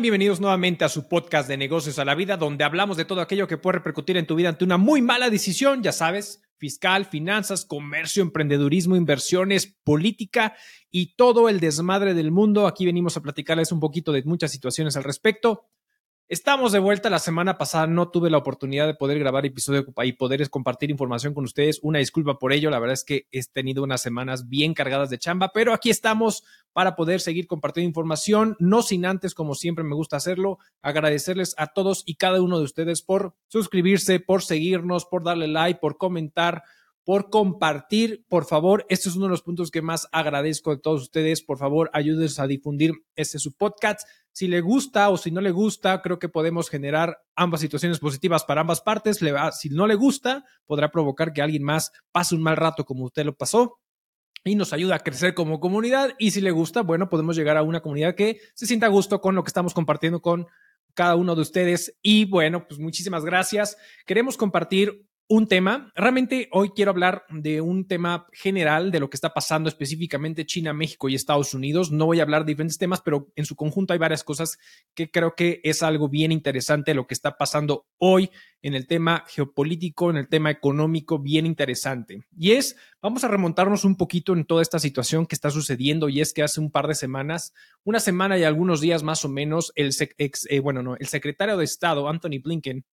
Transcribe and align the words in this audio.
Bienvenidos 0.00 0.40
nuevamente 0.40 0.84
a 0.84 0.88
su 0.88 1.08
podcast 1.08 1.48
de 1.48 1.56
negocios 1.56 2.00
a 2.00 2.04
la 2.04 2.16
vida, 2.16 2.36
donde 2.36 2.64
hablamos 2.64 2.96
de 2.96 3.04
todo 3.04 3.20
aquello 3.20 3.46
que 3.46 3.58
puede 3.58 3.78
repercutir 3.78 4.16
en 4.16 4.26
tu 4.26 4.34
vida 4.34 4.48
ante 4.48 4.64
una 4.64 4.76
muy 4.76 5.02
mala 5.02 5.30
decisión, 5.30 5.84
ya 5.84 5.92
sabes, 5.92 6.42
fiscal, 6.58 7.04
finanzas, 7.04 7.64
comercio, 7.64 8.22
emprendedurismo, 8.22 8.96
inversiones, 8.96 9.76
política 9.84 10.56
y 10.90 11.14
todo 11.14 11.48
el 11.48 11.60
desmadre 11.60 12.12
del 12.12 12.32
mundo. 12.32 12.66
Aquí 12.66 12.84
venimos 12.84 13.16
a 13.16 13.22
platicarles 13.22 13.70
un 13.70 13.78
poquito 13.78 14.10
de 14.10 14.24
muchas 14.24 14.50
situaciones 14.50 14.96
al 14.96 15.04
respecto. 15.04 15.68
Estamos 16.26 16.72
de 16.72 16.78
vuelta. 16.78 17.10
La 17.10 17.18
semana 17.18 17.58
pasada 17.58 17.86
no 17.86 18.08
tuve 18.08 18.30
la 18.30 18.38
oportunidad 18.38 18.86
de 18.86 18.94
poder 18.94 19.18
grabar 19.18 19.44
episodio 19.44 19.84
y 20.04 20.12
poder 20.14 20.48
compartir 20.48 20.90
información 20.90 21.34
con 21.34 21.44
ustedes. 21.44 21.80
Una 21.82 21.98
disculpa 21.98 22.38
por 22.38 22.54
ello. 22.54 22.70
La 22.70 22.78
verdad 22.78 22.94
es 22.94 23.04
que 23.04 23.26
he 23.30 23.42
tenido 23.44 23.82
unas 23.82 24.00
semanas 24.00 24.48
bien 24.48 24.72
cargadas 24.72 25.10
de 25.10 25.18
chamba, 25.18 25.50
pero 25.52 25.74
aquí 25.74 25.90
estamos 25.90 26.42
para 26.72 26.96
poder 26.96 27.20
seguir 27.20 27.46
compartiendo 27.46 27.88
información, 27.88 28.56
no 28.58 28.82
sin 28.82 29.04
antes, 29.04 29.34
como 29.34 29.54
siempre 29.54 29.84
me 29.84 29.94
gusta 29.94 30.16
hacerlo, 30.16 30.58
agradecerles 30.80 31.54
a 31.58 31.68
todos 31.68 32.02
y 32.06 32.14
cada 32.14 32.40
uno 32.40 32.58
de 32.58 32.64
ustedes 32.64 33.02
por 33.02 33.34
suscribirse, 33.48 34.18
por 34.18 34.42
seguirnos, 34.42 35.04
por 35.04 35.24
darle 35.24 35.46
like, 35.46 35.78
por 35.78 35.98
comentar, 35.98 36.62
por 37.04 37.30
compartir. 37.30 38.24
Por 38.28 38.46
favor, 38.46 38.86
este 38.88 39.08
es 39.08 39.16
uno 39.16 39.26
de 39.26 39.30
los 39.30 39.42
puntos 39.42 39.70
que 39.70 39.82
más 39.82 40.08
agradezco 40.12 40.70
de 40.70 40.80
todos 40.80 41.02
ustedes. 41.02 41.42
Por 41.42 41.58
favor, 41.58 41.90
ayúdense 41.92 42.40
a 42.40 42.46
difundir 42.46 42.92
este 43.14 43.38
su 43.38 43.52
podcast. 43.52 44.08
Si 44.32 44.48
le 44.48 44.60
gusta 44.60 45.10
o 45.10 45.16
si 45.16 45.30
no 45.30 45.40
le 45.40 45.52
gusta, 45.52 46.02
creo 46.02 46.18
que 46.18 46.28
podemos 46.28 46.68
generar 46.68 47.18
ambas 47.36 47.60
situaciones 47.60 48.00
positivas 48.00 48.44
para 48.44 48.62
ambas 48.62 48.80
partes. 48.80 49.20
si 49.52 49.68
no 49.68 49.86
le 49.86 49.94
gusta, 49.94 50.44
podrá 50.66 50.90
provocar 50.90 51.32
que 51.32 51.42
alguien 51.42 51.62
más 51.62 51.92
pase 52.10 52.34
un 52.34 52.42
mal 52.42 52.56
rato 52.56 52.84
como 52.84 53.04
usted 53.04 53.24
lo 53.24 53.36
pasó 53.36 53.78
y 54.42 54.56
nos 54.56 54.72
ayuda 54.72 54.96
a 54.96 55.00
crecer 55.00 55.34
como 55.34 55.60
comunidad. 55.60 56.14
Y 56.18 56.32
si 56.32 56.40
le 56.40 56.50
gusta, 56.50 56.82
bueno, 56.82 57.08
podemos 57.08 57.36
llegar 57.36 57.56
a 57.56 57.62
una 57.62 57.80
comunidad 57.80 58.14
que 58.14 58.40
se 58.54 58.66
sienta 58.66 58.86
a 58.86 58.90
gusto 58.90 59.20
con 59.20 59.34
lo 59.34 59.44
que 59.44 59.48
estamos 59.48 59.72
compartiendo 59.72 60.20
con 60.20 60.46
cada 60.94 61.16
uno 61.16 61.34
de 61.34 61.42
ustedes. 61.42 61.96
Y 62.02 62.24
bueno, 62.24 62.66
pues 62.66 62.80
muchísimas 62.80 63.24
gracias. 63.24 63.76
Queremos 64.06 64.36
compartir 64.36 65.06
un 65.26 65.48
tema. 65.48 65.90
Realmente 65.94 66.48
hoy 66.52 66.70
quiero 66.70 66.90
hablar 66.90 67.24
de 67.30 67.62
un 67.62 67.86
tema 67.86 68.26
general 68.32 68.90
de 68.90 69.00
lo 69.00 69.08
que 69.08 69.16
está 69.16 69.32
pasando 69.32 69.70
específicamente 69.70 70.44
China, 70.44 70.74
México 70.74 71.08
y 71.08 71.14
Estados 71.14 71.54
Unidos. 71.54 71.90
No 71.90 72.06
voy 72.06 72.20
a 72.20 72.24
hablar 72.24 72.44
de 72.44 72.52
diferentes 72.52 72.76
temas, 72.76 73.00
pero 73.00 73.32
en 73.34 73.46
su 73.46 73.56
conjunto 73.56 73.94
hay 73.94 73.98
varias 73.98 74.22
cosas 74.22 74.58
que 74.94 75.10
creo 75.10 75.34
que 75.34 75.60
es 75.64 75.82
algo 75.82 76.08
bien 76.10 76.30
interesante 76.30 76.92
lo 76.92 77.06
que 77.06 77.14
está 77.14 77.38
pasando 77.38 77.86
hoy 77.98 78.30
en 78.60 78.74
el 78.74 78.86
tema 78.86 79.24
geopolítico, 79.26 80.10
en 80.10 80.18
el 80.18 80.28
tema 80.28 80.50
económico, 80.50 81.18
bien 81.18 81.46
interesante. 81.46 82.24
Y 82.36 82.52
es, 82.52 82.76
vamos 83.00 83.24
a 83.24 83.28
remontarnos 83.28 83.84
un 83.84 83.96
poquito 83.96 84.34
en 84.34 84.44
toda 84.44 84.60
esta 84.60 84.78
situación 84.78 85.26
que 85.26 85.34
está 85.34 85.50
sucediendo 85.50 86.10
y 86.10 86.20
es 86.20 86.34
que 86.34 86.42
hace 86.42 86.60
un 86.60 86.70
par 86.70 86.86
de 86.86 86.94
semanas, 86.94 87.54
una 87.82 88.00
semana 88.00 88.38
y 88.38 88.44
algunos 88.44 88.80
días 88.80 89.02
más 89.02 89.24
o 89.24 89.28
menos, 89.30 89.72
el, 89.74 89.90
eh, 90.18 90.60
bueno, 90.60 90.82
no, 90.82 90.96
el 90.96 91.06
secretario 91.06 91.56
de 91.56 91.64
Estado, 91.64 92.08
Anthony 92.08 92.40
Blinken, 92.42 92.84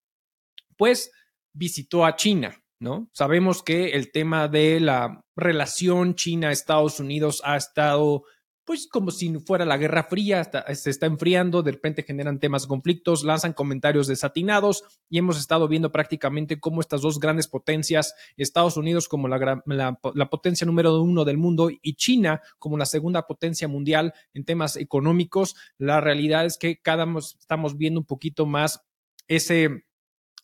pues 0.77 1.11
visitó 1.53 2.05
a 2.05 2.15
China, 2.15 2.63
¿no? 2.79 3.09
Sabemos 3.13 3.63
que 3.63 3.91
el 3.91 4.11
tema 4.11 4.47
de 4.47 4.79
la 4.79 5.23
relación 5.35 6.15
China-Estados 6.15 6.99
Unidos 6.99 7.41
ha 7.45 7.57
estado 7.57 8.23
pues 8.71 8.87
como 8.87 9.11
si 9.11 9.33
fuera 9.39 9.65
la 9.65 9.77
Guerra 9.77 10.03
Fría, 10.03 10.49
se 10.73 10.89
está 10.89 11.05
enfriando, 11.05 11.63
de 11.63 11.71
repente 11.71 12.03
generan 12.03 12.39
temas 12.39 12.67
conflictos, 12.67 13.23
lanzan 13.23 13.53
comentarios 13.53 14.07
desatinados 14.07 14.83
y 15.09 15.17
hemos 15.17 15.37
estado 15.37 15.67
viendo 15.67 15.91
prácticamente 15.91 16.59
cómo 16.59 16.79
estas 16.79 17.01
dos 17.01 17.19
grandes 17.19 17.47
potencias, 17.47 18.13
Estados 18.37 18.77
Unidos 18.77 19.07
como 19.07 19.27
la, 19.27 19.61
la, 19.65 20.29
potencia 20.29 20.65
número 20.65 21.01
uno 21.01 21.25
del 21.25 21.37
mundo 21.37 21.69
y 21.69 21.95
China 21.95 22.41
como 22.59 22.77
la 22.77 22.85
segunda 22.85 23.25
potencia 23.27 23.67
mundial 23.67 24.13
en 24.33 24.45
temas 24.45 24.77
económicos, 24.77 25.55
la 25.77 25.99
realidad 25.99 26.45
es 26.45 26.57
que 26.57 26.79
cada 26.81 27.05
vez 27.05 27.35
estamos 27.39 27.77
viendo 27.77 27.99
un 27.99 28.05
poquito 28.05 28.45
más 28.45 28.81
ese 29.27 29.85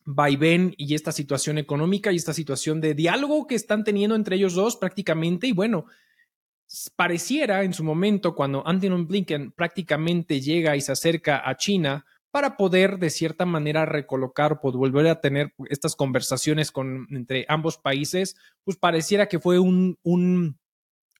vaivén 0.09 0.73
y 0.77 0.95
esta 0.95 1.11
situación 1.11 1.57
económica 1.57 2.13
y 2.13 2.15
esta 2.15 2.33
situación 2.33 2.79
de 2.79 2.93
diálogo 2.93 3.45
que 3.45 3.55
están 3.55 3.83
teniendo 3.83 4.15
entre 4.15 4.37
ellos 4.37 4.53
dos 4.53 4.77
prácticamente. 4.77 5.47
Y 5.47 5.51
bueno, 5.51 5.85
pareciera 6.95 7.63
en 7.63 7.73
su 7.73 7.83
momento 7.83 8.33
cuando 8.33 8.65
Anthony 8.65 9.05
Blinken 9.05 9.51
prácticamente 9.51 10.39
llega 10.39 10.77
y 10.77 10.81
se 10.81 10.93
acerca 10.93 11.47
a 11.47 11.57
China 11.57 12.05
para 12.31 12.55
poder 12.55 12.99
de 12.99 13.09
cierta 13.09 13.45
manera 13.45 13.85
recolocar 13.85 14.57
o 14.61 14.71
volver 14.71 15.07
a 15.07 15.19
tener 15.19 15.53
estas 15.69 15.97
conversaciones 15.97 16.71
con, 16.71 17.07
entre 17.11 17.45
ambos 17.49 17.77
países, 17.77 18.37
pues 18.63 18.77
pareciera 18.77 19.27
que 19.27 19.39
fue 19.39 19.59
un, 19.59 19.97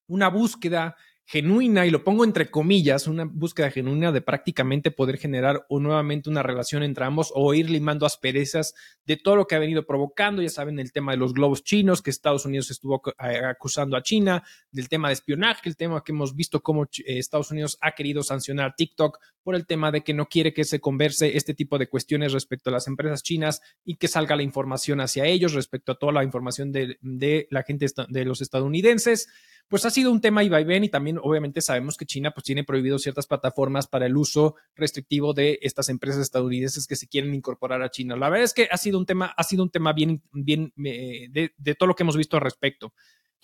una 0.07 0.29
búsqueda 0.29 0.95
genuina, 1.29 1.85
y 1.85 1.89
lo 1.89 2.05
pongo 2.05 2.23
entre 2.23 2.49
comillas, 2.49 3.05
una 3.05 3.25
búsqueda 3.25 3.69
genuina 3.69 4.13
de 4.13 4.21
prácticamente 4.21 4.91
poder 4.91 5.17
generar 5.17 5.65
o 5.67 5.81
nuevamente 5.81 6.29
una 6.29 6.41
relación 6.41 6.83
entre 6.83 7.03
ambos 7.03 7.33
o 7.35 7.53
ir 7.53 7.69
limando 7.69 8.05
asperezas 8.05 8.73
de 9.03 9.17
todo 9.17 9.35
lo 9.35 9.45
que 9.45 9.55
ha 9.55 9.59
venido 9.59 9.85
provocando, 9.85 10.41
ya 10.41 10.47
saben, 10.47 10.79
el 10.79 10.93
tema 10.93 11.11
de 11.11 11.17
los 11.17 11.33
globos 11.33 11.65
chinos, 11.65 12.01
que 12.01 12.11
Estados 12.11 12.45
Unidos 12.45 12.71
estuvo 12.71 13.01
acusando 13.17 13.97
a 13.97 14.03
China, 14.03 14.41
del 14.71 14.87
tema 14.87 15.09
de 15.09 15.15
espionaje, 15.15 15.67
el 15.67 15.75
tema 15.75 16.01
que 16.01 16.13
hemos 16.13 16.33
visto 16.33 16.61
cómo 16.61 16.83
eh, 16.83 17.19
Estados 17.19 17.51
Unidos 17.51 17.77
ha 17.81 17.91
querido 17.91 18.23
sancionar 18.23 18.75
TikTok 18.77 19.19
por 19.43 19.55
el 19.55 19.65
tema 19.65 19.91
de 19.91 20.03
que 20.03 20.13
no 20.13 20.27
quiere 20.29 20.53
que 20.53 20.63
se 20.63 20.79
converse 20.79 21.35
este 21.35 21.53
tipo 21.53 21.77
de 21.77 21.89
cuestiones 21.89 22.31
respecto 22.31 22.69
a 22.69 22.73
las 22.73 22.87
empresas 22.87 23.21
chinas 23.21 23.61
y 23.83 23.97
que 23.97 24.07
salga 24.07 24.37
la 24.37 24.43
información 24.43 25.01
hacia 25.01 25.25
ellos 25.25 25.53
respecto 25.53 25.91
a 25.91 25.99
toda 25.99 26.13
la 26.13 26.23
información 26.23 26.71
de, 26.71 26.97
de 27.01 27.47
la 27.51 27.63
gente 27.63 27.85
de 28.07 28.25
los 28.25 28.41
estadounidenses 28.41 29.27
pues 29.67 29.85
ha 29.85 29.89
sido 29.89 30.11
un 30.11 30.21
tema 30.21 30.43
y 30.43 30.49
ven 30.49 30.83
y 30.83 30.89
también 30.89 31.19
obviamente 31.21 31.61
sabemos 31.61 31.97
que 31.97 32.05
China 32.05 32.31
pues 32.31 32.45
tiene 32.45 32.63
prohibido 32.63 32.99
ciertas 32.99 33.27
plataformas 33.27 33.87
para 33.87 34.05
el 34.05 34.15
uso 34.15 34.55
restrictivo 34.75 35.33
de 35.33 35.59
estas 35.61 35.89
empresas 35.89 36.21
estadounidenses 36.21 36.87
que 36.87 36.95
se 36.95 37.07
quieren 37.07 37.33
incorporar 37.33 37.81
a 37.81 37.91
China. 37.91 38.15
La 38.15 38.29
verdad 38.29 38.45
es 38.45 38.53
que 38.53 38.67
ha 38.71 38.77
sido 38.77 38.97
un 38.97 39.05
tema, 39.05 39.33
ha 39.35 39.43
sido 39.43 39.63
un 39.63 39.69
tema 39.69 39.93
bien, 39.93 40.21
bien 40.31 40.73
eh, 40.85 41.27
de, 41.31 41.53
de 41.57 41.75
todo 41.75 41.87
lo 41.87 41.95
que 41.95 42.03
hemos 42.03 42.17
visto 42.17 42.37
al 42.37 42.43
respecto. 42.43 42.93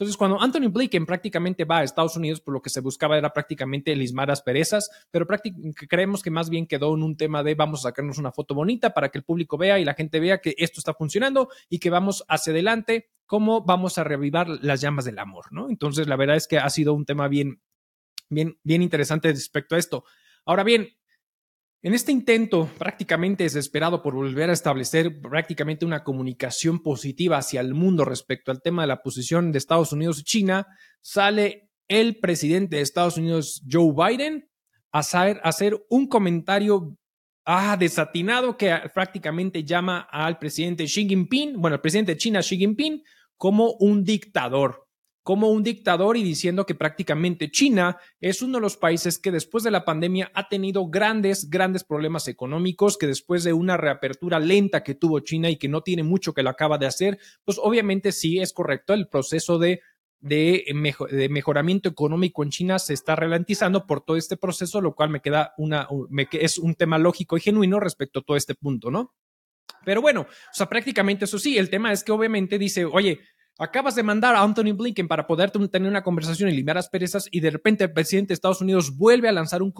Entonces, 0.03 0.17
cuando 0.17 0.41
Anthony 0.41 0.69
Blinken 0.69 1.05
prácticamente 1.05 1.63
va 1.63 1.77
a 1.77 1.83
Estados 1.83 2.17
Unidos, 2.17 2.41
por 2.41 2.53
lo 2.53 2.61
que 2.61 2.69
se 2.69 2.81
buscaba 2.81 3.17
era 3.17 3.31
prácticamente 3.31 3.95
lismar 3.95 4.29
asperezas, 4.29 4.89
pero 5.11 5.25
creemos 5.87 6.21
que 6.21 6.29
más 6.29 6.49
bien 6.49 6.67
quedó 6.67 6.93
en 6.93 7.03
un 7.03 7.15
tema 7.15 7.41
de 7.41 7.55
vamos 7.55 7.79
a 7.79 7.89
sacarnos 7.89 8.17
una 8.17 8.33
foto 8.33 8.53
bonita 8.53 8.93
para 8.93 9.09
que 9.09 9.17
el 9.17 9.23
público 9.23 9.57
vea 9.57 9.79
y 9.79 9.85
la 9.85 9.93
gente 9.93 10.19
vea 10.19 10.41
que 10.41 10.55
esto 10.57 10.81
está 10.81 10.93
funcionando 10.93 11.47
y 11.69 11.79
que 11.79 11.89
vamos 11.89 12.25
hacia 12.27 12.51
adelante, 12.51 13.11
cómo 13.25 13.63
vamos 13.63 13.97
a 13.97 14.03
revivar 14.03 14.49
las 14.49 14.81
llamas 14.81 15.05
del 15.05 15.19
amor, 15.19 15.45
¿no? 15.51 15.69
Entonces, 15.69 16.07
la 16.07 16.17
verdad 16.17 16.35
es 16.35 16.47
que 16.47 16.57
ha 16.57 16.69
sido 16.69 16.93
un 16.93 17.05
tema 17.05 17.29
bien, 17.29 17.61
bien, 18.29 18.59
bien 18.63 18.81
interesante 18.81 19.29
respecto 19.29 19.75
a 19.75 19.79
esto. 19.79 20.03
Ahora 20.45 20.65
bien, 20.65 20.89
en 21.83 21.93
este 21.93 22.13
intento 22.13 22.69
prácticamente 22.77 23.43
desesperado 23.43 24.01
por 24.01 24.15
volver 24.15 24.49
a 24.49 24.53
establecer 24.53 25.19
prácticamente 25.19 25.85
una 25.85 26.05
comunicación 26.05 26.81
positiva 26.81 27.37
hacia 27.37 27.59
el 27.59 27.73
mundo 27.73 28.05
respecto 28.05 28.51
al 28.51 28.61
tema 28.61 28.83
de 28.83 28.87
la 28.87 29.01
posición 29.03 29.51
de 29.51 29.57
Estados 29.57 29.91
Unidos 29.91 30.19
y 30.19 30.23
China, 30.23 30.65
sale 31.01 31.69
el 31.89 32.19
presidente 32.19 32.77
de 32.77 32.81
Estados 32.81 33.17
Unidos, 33.17 33.61
Joe 33.69 33.93
Biden, 33.93 34.49
a 34.93 34.99
hacer, 34.99 35.85
un 35.89 36.07
comentario 36.07 36.95
ah, 37.45 37.75
desatinado 37.77 38.55
que 38.55 38.73
prácticamente 38.93 39.65
llama 39.65 40.07
al 40.09 40.37
presidente 40.37 40.85
Xi 40.85 41.05
Jinping, 41.07 41.59
bueno, 41.59 41.75
al 41.75 41.81
presidente 41.81 42.13
de 42.13 42.17
China, 42.17 42.39
Xi 42.39 42.57
Jinping, 42.57 43.03
como 43.35 43.73
un 43.79 44.05
dictador 44.05 44.82
como 45.23 45.49
un 45.49 45.63
dictador 45.63 46.17
y 46.17 46.23
diciendo 46.23 46.65
que 46.65 46.75
prácticamente 46.75 47.49
China 47.49 47.97
es 48.19 48.41
uno 48.41 48.57
de 48.57 48.61
los 48.61 48.77
países 48.77 49.17
que 49.17 49.31
después 49.31 49.63
de 49.63 49.71
la 49.71 49.85
pandemia 49.85 50.31
ha 50.33 50.49
tenido 50.49 50.87
grandes, 50.87 51.49
grandes 51.49 51.83
problemas 51.83 52.27
económicos, 52.27 52.97
que 52.97 53.07
después 53.07 53.43
de 53.43 53.53
una 53.53 53.77
reapertura 53.77 54.39
lenta 54.39 54.83
que 54.83 54.95
tuvo 54.95 55.21
China 55.21 55.49
y 55.49 55.57
que 55.57 55.69
no 55.69 55.81
tiene 55.81 56.03
mucho 56.03 56.33
que 56.33 56.43
lo 56.43 56.49
acaba 56.49 56.77
de 56.77 56.87
hacer, 56.87 57.17
pues 57.45 57.57
obviamente 57.61 58.11
sí 58.11 58.39
es 58.39 58.53
correcto 58.53 58.93
el 58.93 59.07
proceso 59.07 59.57
de 59.57 59.81
de, 60.23 60.63
mejoramiento 61.29 61.89
económico 61.89 62.43
en 62.43 62.49
China 62.49 62.79
se 62.79 62.93
está 62.93 63.15
ralentizando 63.15 63.85
por 63.85 64.01
todo 64.01 64.15
este 64.15 64.37
proceso, 64.37 64.79
lo 64.79 64.95
cual 64.95 65.09
me 65.09 65.19
queda 65.19 65.53
una, 65.57 65.87
me, 66.09 66.27
es 66.31 66.57
un 66.57 66.75
tema 66.75 66.97
lógico 66.97 67.35
y 67.35 67.41
genuino 67.41 67.79
respecto 67.79 68.19
a 68.19 68.23
todo 68.23 68.37
este 68.37 68.55
punto, 68.55 68.89
¿no? 68.89 69.13
Pero 69.85 70.01
bueno, 70.01 70.21
o 70.21 70.53
sea, 70.53 70.69
prácticamente 70.69 71.25
eso 71.25 71.37
sí, 71.37 71.57
el 71.57 71.69
tema 71.69 71.91
es 71.91 72.05
que 72.05 72.13
obviamente 72.13 72.57
dice, 72.57 72.85
oye, 72.85 73.19
Acabas 73.59 73.93
de 73.93 74.01
mandar 74.01 74.35
a 74.35 74.41
Anthony 74.41 74.73
Blinken 74.75 75.07
para 75.07 75.27
poder 75.27 75.51
tener 75.51 75.87
una 75.87 76.01
conversación 76.01 76.49
y 76.49 76.53
limpiar 76.53 76.79
asperezas 76.79 77.27
y 77.29 77.39
de 77.39 77.51
repente 77.51 77.83
el 77.83 77.93
presidente 77.93 78.29
de 78.29 78.33
Estados 78.33 78.61
Unidos 78.61 78.97
vuelve 78.97 79.29
a 79.29 79.31
lanzar 79.31 79.61
un, 79.61 79.71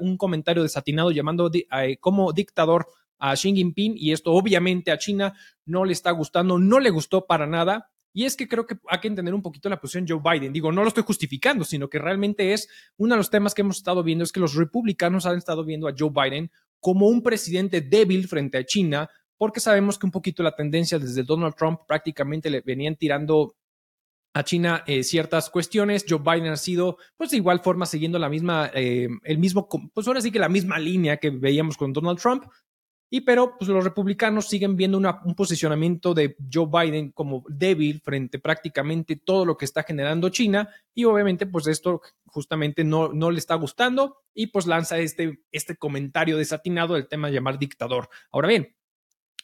un 0.00 0.16
comentario 0.18 0.62
desatinado 0.62 1.10
llamando 1.10 1.50
eh, 1.54 1.96
como 2.00 2.34
dictador 2.34 2.86
a 3.18 3.34
Xi 3.34 3.54
Jinping 3.54 3.94
y 3.96 4.12
esto 4.12 4.32
obviamente 4.32 4.90
a 4.90 4.98
China 4.98 5.32
no 5.64 5.86
le 5.86 5.94
está 5.94 6.10
gustando, 6.10 6.58
no 6.58 6.80
le 6.80 6.90
gustó 6.90 7.26
para 7.26 7.46
nada. 7.46 7.90
Y 8.12 8.26
es 8.26 8.36
que 8.36 8.46
creo 8.46 8.66
que 8.66 8.76
hay 8.88 9.00
que 9.00 9.08
entender 9.08 9.34
un 9.34 9.42
poquito 9.42 9.68
la 9.68 9.80
posición 9.80 10.04
de 10.04 10.14
Joe 10.14 10.22
Biden. 10.22 10.52
Digo, 10.52 10.70
no 10.70 10.82
lo 10.82 10.88
estoy 10.88 11.02
justificando, 11.02 11.64
sino 11.64 11.88
que 11.88 11.98
realmente 11.98 12.52
es 12.52 12.68
uno 12.96 13.14
de 13.14 13.16
los 13.16 13.30
temas 13.30 13.54
que 13.54 13.62
hemos 13.62 13.78
estado 13.78 14.04
viendo, 14.04 14.22
es 14.22 14.30
que 14.30 14.38
los 14.38 14.54
republicanos 14.54 15.26
han 15.26 15.38
estado 15.38 15.64
viendo 15.64 15.88
a 15.88 15.94
Joe 15.98 16.10
Biden 16.14 16.50
como 16.78 17.08
un 17.08 17.22
presidente 17.22 17.80
débil 17.80 18.28
frente 18.28 18.58
a 18.58 18.64
China, 18.64 19.08
porque 19.36 19.60
sabemos 19.60 19.98
que 19.98 20.06
un 20.06 20.12
poquito 20.12 20.42
la 20.42 20.54
tendencia 20.54 20.98
desde 20.98 21.22
Donald 21.22 21.54
Trump 21.54 21.80
prácticamente 21.86 22.50
le 22.50 22.60
venían 22.60 22.96
tirando 22.96 23.56
a 24.34 24.42
China 24.42 24.82
eh, 24.86 25.04
ciertas 25.04 25.48
cuestiones. 25.48 26.04
Joe 26.08 26.18
Biden 26.18 26.52
ha 26.52 26.56
sido, 26.56 26.98
pues 27.16 27.30
de 27.30 27.36
igual 27.36 27.60
forma, 27.60 27.86
siguiendo 27.86 28.18
la 28.18 28.28
misma, 28.28 28.70
eh, 28.74 29.08
el 29.22 29.38
mismo, 29.38 29.68
pues 29.94 30.06
ahora 30.06 30.20
sí 30.20 30.30
que 30.30 30.38
la 30.38 30.48
misma 30.48 30.78
línea 30.78 31.16
que 31.16 31.30
veíamos 31.30 31.76
con 31.76 31.92
Donald 31.92 32.20
Trump. 32.20 32.44
Y 33.10 33.20
pero 33.20 33.56
pues 33.56 33.68
los 33.70 33.84
republicanos 33.84 34.48
siguen 34.48 34.74
viendo 34.76 34.98
un 34.98 35.34
posicionamiento 35.36 36.14
de 36.14 36.36
Joe 36.52 36.66
Biden 36.66 37.12
como 37.12 37.44
débil 37.48 38.00
frente 38.00 38.40
prácticamente 38.40 39.14
todo 39.14 39.44
lo 39.44 39.56
que 39.56 39.66
está 39.66 39.84
generando 39.84 40.30
China 40.30 40.68
y 40.94 41.04
obviamente 41.04 41.46
pues 41.46 41.68
esto 41.68 42.00
justamente 42.26 42.82
no, 42.82 43.12
no 43.12 43.30
le 43.30 43.38
está 43.38 43.54
gustando 43.54 44.16
y 44.34 44.48
pues 44.48 44.66
lanza 44.66 44.98
este, 44.98 45.44
este 45.52 45.76
comentario 45.76 46.36
desatinado 46.36 46.94
del 46.94 47.06
tema 47.06 47.28
de 47.28 47.34
llamar 47.34 47.56
dictador. 47.56 48.08
Ahora 48.32 48.48
bien, 48.48 48.74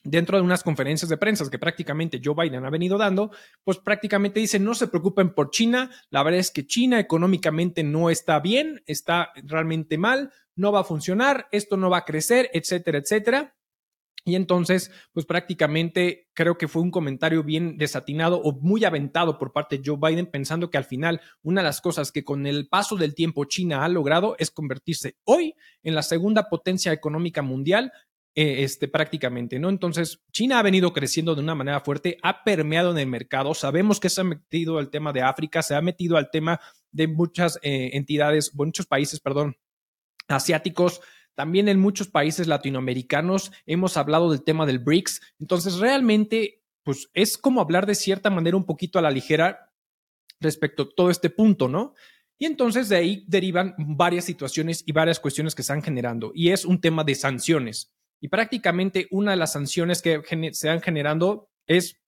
dentro 0.03 0.39
de 0.39 0.43
unas 0.43 0.63
conferencias 0.63 1.09
de 1.09 1.17
prensa 1.17 1.49
que 1.51 1.59
prácticamente 1.59 2.21
Joe 2.23 2.35
Biden 2.37 2.65
ha 2.65 2.71
venido 2.71 2.97
dando, 2.99 3.31
pues 3.65 3.79
prácticamente 3.79 4.41
dice, 4.41 4.59
no 4.59 4.75
se 4.75 4.89
preocupen 4.89 5.35
por 5.35 5.51
China, 5.51 5.91
la 6.11 6.23
verdad 6.23 6.41
es 6.41 6.51
que 6.51 6.67
China 6.67 6.99
económicamente 6.99 7.83
no 7.83 8.11
está 8.11 8.41
bien, 8.41 8.83
está 8.87 9.31
realmente 9.45 9.99
mal, 9.99 10.33
no 10.57 10.73
va 10.73 10.81
a 10.81 10.85
funcionar, 10.85 11.49
esto 11.53 11.77
no 11.77 11.91
va 11.91 11.99
a 11.99 12.05
crecer, 12.05 12.51
etcétera, 12.53 12.99
etcétera. 12.99 13.55
Y 14.25 14.35
entonces, 14.35 14.91
pues 15.13 15.25
prácticamente 15.25 16.29
creo 16.35 16.59
que 16.59 16.69
fue 16.69 16.83
un 16.83 16.91
comentario 16.91 17.43
bien 17.43 17.79
desatinado 17.79 18.41
o 18.43 18.53
muy 18.53 18.85
aventado 18.85 19.39
por 19.39 19.53
parte 19.53 19.79
de 19.79 19.83
Joe 19.85 19.99
Biden, 20.01 20.27
pensando 20.27 20.69
que 20.69 20.77
al 20.77 20.85
final 20.85 21.23
una 21.43 21.63
de 21.63 21.67
las 21.67 21.81
cosas 21.81 22.13
que 22.13 22.23
con 22.23 22.47
el 22.47 22.69
paso 22.69 22.97
del 22.97 23.15
tiempo 23.15 23.47
China 23.47 23.83
ha 23.83 23.89
logrado 23.89 24.37
es 24.39 24.51
convertirse 24.51 25.17
hoy 25.25 25.55
en 25.83 25.95
la 25.95 26.03
segunda 26.03 26.51
potencia 26.51 26.93
económica 26.93 27.41
mundial, 27.41 27.93
eh, 28.35 28.63
este, 28.63 28.87
prácticamente, 28.87 29.59
¿no? 29.59 29.69
Entonces, 29.69 30.23
China 30.31 30.61
ha 30.61 30.63
venido 30.63 30.93
creciendo 30.93 31.35
de 31.35 31.43
una 31.43 31.57
manera 31.57 31.81
fuerte, 31.81 32.17
ha 32.23 32.45
permeado 32.45 32.93
en 32.93 32.99
el 32.99 33.09
mercado, 33.09 33.55
sabemos 33.55 33.99
que 33.99 34.09
se 34.09 34.21
ha 34.21 34.25
metido 34.25 34.79
al 34.79 34.89
tema 34.89 35.13
de 35.13 35.23
África, 35.23 35.63
se 35.63 35.75
ha 35.75 35.81
metido 35.81 36.17
al 36.17 36.31
tema 36.31 36.61
de 36.93 37.09
muchas 37.09 37.59
eh, 37.63 37.91
entidades, 37.95 38.55
muchos 38.55 38.87
países, 38.87 39.19
perdón, 39.19 39.57
asiáticos, 40.29 41.01
también 41.35 41.69
en 41.69 41.81
muchos 41.81 42.07
países 42.07 42.47
latinoamericanos 42.47 43.51
hemos 43.67 43.97
hablado 43.97 44.31
del 44.31 44.45
tema 44.45 44.65
del 44.65 44.79
BRICS, 44.79 45.21
entonces 45.41 45.79
realmente, 45.79 46.63
pues 46.85 47.11
es 47.15 47.37
como 47.37 47.61
hablar 47.61 47.85
de 47.87 47.97
cierta 47.97 48.31
manera 48.31 48.57
un 48.57 48.65
poquito 48.65 48.99
a 48.99 49.03
la 49.03 49.11
ligera 49.11 49.73
respecto 50.39 50.85
a 50.85 50.89
todo 50.95 51.11
este 51.11 51.31
punto, 51.31 51.69
¿no? 51.69 51.95
Y 52.39 52.47
entonces 52.47 52.89
de 52.89 52.97
ahí 52.97 53.25
derivan 53.27 53.75
varias 53.77 54.25
situaciones 54.25 54.83
y 54.87 54.93
varias 54.93 55.21
cuestiones 55.21 55.55
que 55.55 55.63
están 55.63 55.83
generando. 55.83 56.33
Y 56.35 56.51
es 56.51 56.65
un 56.65 56.81
tema 56.81 57.05
de 57.05 57.15
sanciones. 57.15 57.93
Y 58.21 58.29
prácticamente 58.29 59.09
una 59.11 59.33
de 59.33 59.37
las 59.39 59.53
sanciones 59.53 60.03
que 60.03 60.23
se 60.53 60.69
han 60.69 60.81
generando 60.81 61.51
es 61.67 62.01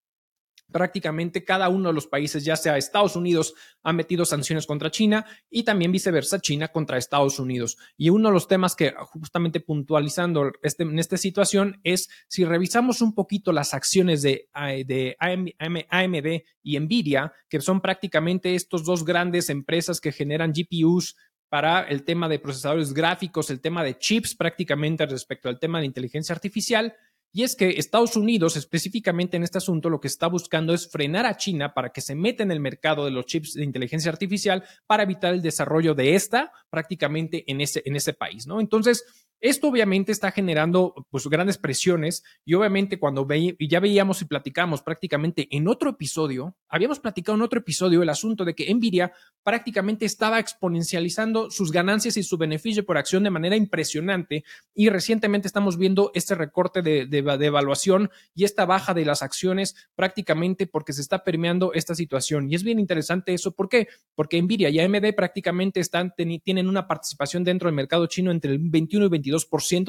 prácticamente 0.72 1.44
cada 1.44 1.68
uno 1.68 1.90
de 1.90 1.94
los 1.94 2.06
países, 2.06 2.44
ya 2.44 2.56
sea 2.56 2.76
Estados 2.76 3.14
Unidos, 3.14 3.54
ha 3.82 3.92
metido 3.92 4.24
sanciones 4.24 4.66
contra 4.66 4.90
China 4.90 5.24
y 5.50 5.62
también 5.62 5.92
viceversa 5.92 6.40
China 6.40 6.68
contra 6.68 6.98
Estados 6.98 7.38
Unidos. 7.38 7.76
Y 7.96 8.08
uno 8.10 8.30
de 8.30 8.34
los 8.34 8.48
temas 8.48 8.74
que 8.74 8.92
justamente 8.96 9.60
puntualizando 9.60 10.50
este, 10.62 10.82
en 10.82 10.98
esta 10.98 11.16
situación 11.16 11.80
es 11.84 12.08
si 12.28 12.44
revisamos 12.44 13.02
un 13.02 13.14
poquito 13.14 13.52
las 13.52 13.74
acciones 13.74 14.22
de, 14.22 14.48
de 14.86 15.16
AMD 15.20 16.42
y 16.62 16.80
Nvidia, 16.80 17.32
que 17.48 17.60
son 17.60 17.80
prácticamente 17.80 18.54
estos 18.54 18.84
dos 18.84 19.04
grandes 19.04 19.50
empresas 19.50 20.00
que 20.00 20.12
generan 20.12 20.52
GPUs 20.52 21.16
para 21.52 21.82
el 21.82 22.02
tema 22.02 22.30
de 22.30 22.38
procesadores 22.38 22.94
gráficos, 22.94 23.50
el 23.50 23.60
tema 23.60 23.84
de 23.84 23.98
chips 23.98 24.34
prácticamente 24.34 25.04
respecto 25.04 25.50
al 25.50 25.58
tema 25.58 25.80
de 25.80 25.84
inteligencia 25.84 26.34
artificial. 26.34 26.94
Y 27.30 27.42
es 27.42 27.54
que 27.56 27.68
Estados 27.68 28.16
Unidos, 28.16 28.56
específicamente 28.56 29.36
en 29.36 29.42
este 29.42 29.58
asunto, 29.58 29.90
lo 29.90 30.00
que 30.00 30.08
está 30.08 30.28
buscando 30.28 30.72
es 30.72 30.90
frenar 30.90 31.26
a 31.26 31.36
China 31.36 31.74
para 31.74 31.90
que 31.90 32.00
se 32.00 32.14
meta 32.14 32.42
en 32.42 32.52
el 32.52 32.60
mercado 32.60 33.04
de 33.04 33.10
los 33.10 33.26
chips 33.26 33.52
de 33.52 33.64
inteligencia 33.64 34.10
artificial 34.10 34.64
para 34.86 35.02
evitar 35.02 35.34
el 35.34 35.42
desarrollo 35.42 35.94
de 35.94 36.14
esta 36.14 36.50
prácticamente 36.70 37.44
en 37.46 37.60
ese, 37.60 37.82
en 37.84 37.96
ese 37.96 38.14
país, 38.14 38.46
¿no? 38.46 38.58
Entonces, 38.58 39.04
esto 39.42 39.66
obviamente 39.66 40.12
está 40.12 40.30
generando 40.30 40.94
pues 41.10 41.26
grandes 41.26 41.58
presiones 41.58 42.22
y 42.44 42.54
obviamente 42.54 43.00
cuando 43.00 43.26
ve, 43.26 43.56
ya 43.58 43.80
veíamos 43.80 44.22
y 44.22 44.26
platicamos 44.26 44.82
prácticamente 44.82 45.48
en 45.50 45.66
otro 45.66 45.90
episodio, 45.90 46.54
habíamos 46.68 47.00
platicado 47.00 47.34
en 47.34 47.42
otro 47.42 47.58
episodio 47.58 48.04
el 48.04 48.08
asunto 48.08 48.44
de 48.44 48.54
que 48.54 48.72
Nvidia 48.72 49.12
prácticamente 49.42 50.06
estaba 50.06 50.38
exponencializando 50.38 51.50
sus 51.50 51.72
ganancias 51.72 52.16
y 52.16 52.22
su 52.22 52.38
beneficio 52.38 52.86
por 52.86 52.96
acción 52.96 53.24
de 53.24 53.30
manera 53.30 53.56
impresionante 53.56 54.44
y 54.74 54.90
recientemente 54.90 55.48
estamos 55.48 55.76
viendo 55.76 56.12
este 56.14 56.36
recorte 56.36 56.80
de, 56.80 57.06
de, 57.06 57.22
de 57.22 57.46
evaluación 57.46 58.10
y 58.36 58.44
esta 58.44 58.64
baja 58.64 58.94
de 58.94 59.04
las 59.04 59.24
acciones 59.24 59.74
prácticamente 59.96 60.68
porque 60.68 60.92
se 60.92 61.00
está 61.00 61.24
permeando 61.24 61.72
esta 61.72 61.96
situación 61.96 62.48
y 62.48 62.54
es 62.54 62.62
bien 62.62 62.78
interesante 62.78 63.34
eso, 63.34 63.50
¿por 63.50 63.68
qué? 63.68 63.88
Porque 64.14 64.40
Nvidia 64.40 64.68
y 64.68 64.78
AMD 64.78 65.14
prácticamente 65.16 65.80
están, 65.80 66.14
tienen 66.14 66.68
una 66.68 66.86
participación 66.86 67.42
dentro 67.42 67.66
del 67.66 67.74
mercado 67.74 68.06
chino 68.06 68.30
entre 68.30 68.52
el 68.52 68.60
21 68.60 69.06
y 69.06 69.08
22 69.08 69.31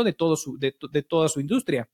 de, 0.04 0.14
todo 0.14 0.36
su, 0.36 0.58
de, 0.58 0.72
toda 1.04 1.30
su 1.30 1.40
industria. 1.40 1.90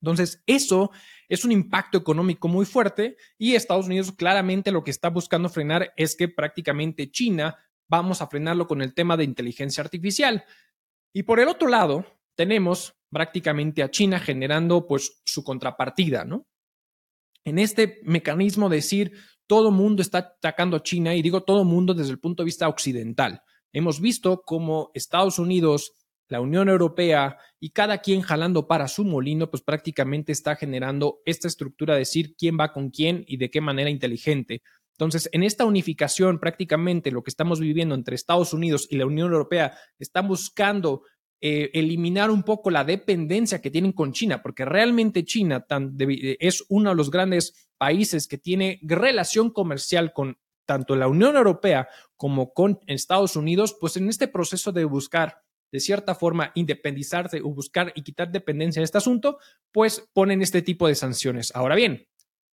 Entonces, 0.00 0.42
eso 0.46 0.90
es 1.28 1.44
un 1.44 1.52
impacto 1.52 1.96
económico 1.96 2.48
muy 2.48 2.66
fuerte 2.66 3.16
y 3.38 3.54
Estados 3.54 3.86
Unidos 3.86 4.12
claramente 4.12 4.72
lo 4.72 4.82
que 4.82 4.90
está 4.90 5.10
buscando 5.10 5.48
frenar 5.48 5.92
es 5.96 6.16
que 6.16 6.28
prácticamente 6.28 7.10
China 7.10 7.56
vamos 7.88 8.20
a 8.20 8.26
frenarlo 8.26 8.66
con 8.66 8.82
el 8.82 8.94
tema 8.94 9.16
de 9.16 9.24
inteligencia 9.24 9.82
artificial. 9.82 10.44
Y 11.12 11.22
por 11.22 11.38
el 11.38 11.48
otro 11.48 11.68
lado, 11.68 12.04
tenemos 12.34 12.94
prácticamente 13.10 13.82
a 13.82 13.90
China 13.90 14.18
generando 14.18 14.86
pues 14.86 15.22
su 15.24 15.44
contrapartida, 15.44 16.24
¿no? 16.24 16.46
En 17.44 17.58
este 17.58 18.00
mecanismo 18.04 18.68
de 18.68 18.76
decir 18.76 19.12
todo 19.46 19.70
mundo 19.70 20.00
está 20.00 20.18
atacando 20.18 20.76
a 20.76 20.82
China 20.82 21.14
y 21.14 21.22
digo 21.22 21.42
todo 21.42 21.64
mundo 21.64 21.92
desde 21.94 22.12
el 22.12 22.18
punto 22.18 22.42
de 22.42 22.46
vista 22.46 22.68
occidental. 22.68 23.42
Hemos 23.72 24.00
visto 24.00 24.42
cómo 24.42 24.90
Estados 24.94 25.38
Unidos 25.38 25.92
la 26.32 26.40
Unión 26.40 26.68
Europea 26.68 27.38
y 27.60 27.70
cada 27.70 27.98
quien 27.98 28.22
jalando 28.22 28.66
para 28.66 28.88
su 28.88 29.04
molino, 29.04 29.50
pues 29.50 29.62
prácticamente 29.62 30.32
está 30.32 30.56
generando 30.56 31.20
esta 31.24 31.46
estructura 31.46 31.94
de 31.94 32.00
decir 32.00 32.34
quién 32.36 32.58
va 32.58 32.72
con 32.72 32.90
quién 32.90 33.24
y 33.28 33.36
de 33.36 33.50
qué 33.50 33.60
manera 33.60 33.90
inteligente. 33.90 34.62
Entonces, 34.94 35.28
en 35.32 35.42
esta 35.42 35.64
unificación, 35.64 36.38
prácticamente 36.38 37.10
lo 37.10 37.22
que 37.22 37.30
estamos 37.30 37.60
viviendo 37.60 37.94
entre 37.94 38.14
Estados 38.14 38.52
Unidos 38.52 38.86
y 38.90 38.96
la 38.96 39.06
Unión 39.06 39.32
Europea, 39.32 39.76
están 39.98 40.28
buscando 40.28 41.02
eh, 41.40 41.70
eliminar 41.74 42.30
un 42.30 42.44
poco 42.44 42.70
la 42.70 42.84
dependencia 42.84 43.60
que 43.60 43.70
tienen 43.70 43.92
con 43.92 44.12
China, 44.12 44.42
porque 44.42 44.64
realmente 44.64 45.24
China 45.24 45.66
es 46.38 46.64
uno 46.68 46.90
de 46.90 46.96
los 46.96 47.10
grandes 47.10 47.68
países 47.78 48.28
que 48.28 48.38
tiene 48.38 48.78
relación 48.82 49.50
comercial 49.50 50.12
con 50.12 50.38
tanto 50.66 50.94
la 50.94 51.08
Unión 51.08 51.36
Europea 51.36 51.88
como 52.16 52.52
con 52.52 52.78
Estados 52.86 53.34
Unidos, 53.34 53.76
pues 53.80 53.96
en 53.96 54.08
este 54.08 54.28
proceso 54.28 54.70
de 54.70 54.84
buscar 54.84 55.42
de 55.72 55.80
cierta 55.80 56.14
forma 56.14 56.52
independizarse 56.54 57.40
o 57.40 57.48
buscar 57.48 57.92
y 57.96 58.02
quitar 58.02 58.30
dependencia 58.30 58.80
de 58.80 58.84
este 58.84 58.98
asunto, 58.98 59.38
pues 59.72 60.08
ponen 60.12 60.42
este 60.42 60.62
tipo 60.62 60.86
de 60.86 60.94
sanciones. 60.94 61.50
Ahora 61.56 61.74
bien, 61.74 62.06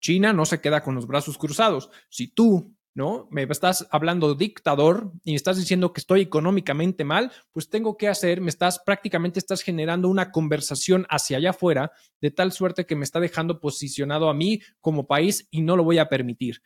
China 0.00 0.32
no 0.32 0.44
se 0.44 0.60
queda 0.60 0.82
con 0.82 0.94
los 0.94 1.06
brazos 1.06 1.38
cruzados. 1.38 1.90
Si 2.10 2.28
tú, 2.28 2.74
¿no? 2.94 3.26
Me 3.30 3.44
estás 3.44 3.86
hablando 3.90 4.34
dictador 4.34 5.12
y 5.24 5.30
me 5.30 5.36
estás 5.36 5.56
diciendo 5.56 5.92
que 5.92 6.00
estoy 6.00 6.22
económicamente 6.22 7.04
mal, 7.04 7.32
pues 7.52 7.68
tengo 7.68 7.96
que 7.96 8.08
hacer, 8.08 8.40
me 8.40 8.50
estás 8.50 8.80
prácticamente 8.84 9.38
estás 9.38 9.62
generando 9.62 10.08
una 10.08 10.30
conversación 10.30 11.06
hacia 11.08 11.38
allá 11.38 11.50
afuera 11.50 11.92
de 12.20 12.30
tal 12.30 12.52
suerte 12.52 12.84
que 12.86 12.96
me 12.96 13.04
está 13.04 13.18
dejando 13.18 13.60
posicionado 13.60 14.28
a 14.28 14.34
mí 14.34 14.60
como 14.80 15.06
país 15.06 15.48
y 15.50 15.62
no 15.62 15.76
lo 15.76 15.84
voy 15.84 15.98
a 15.98 16.08
permitir. 16.08 16.62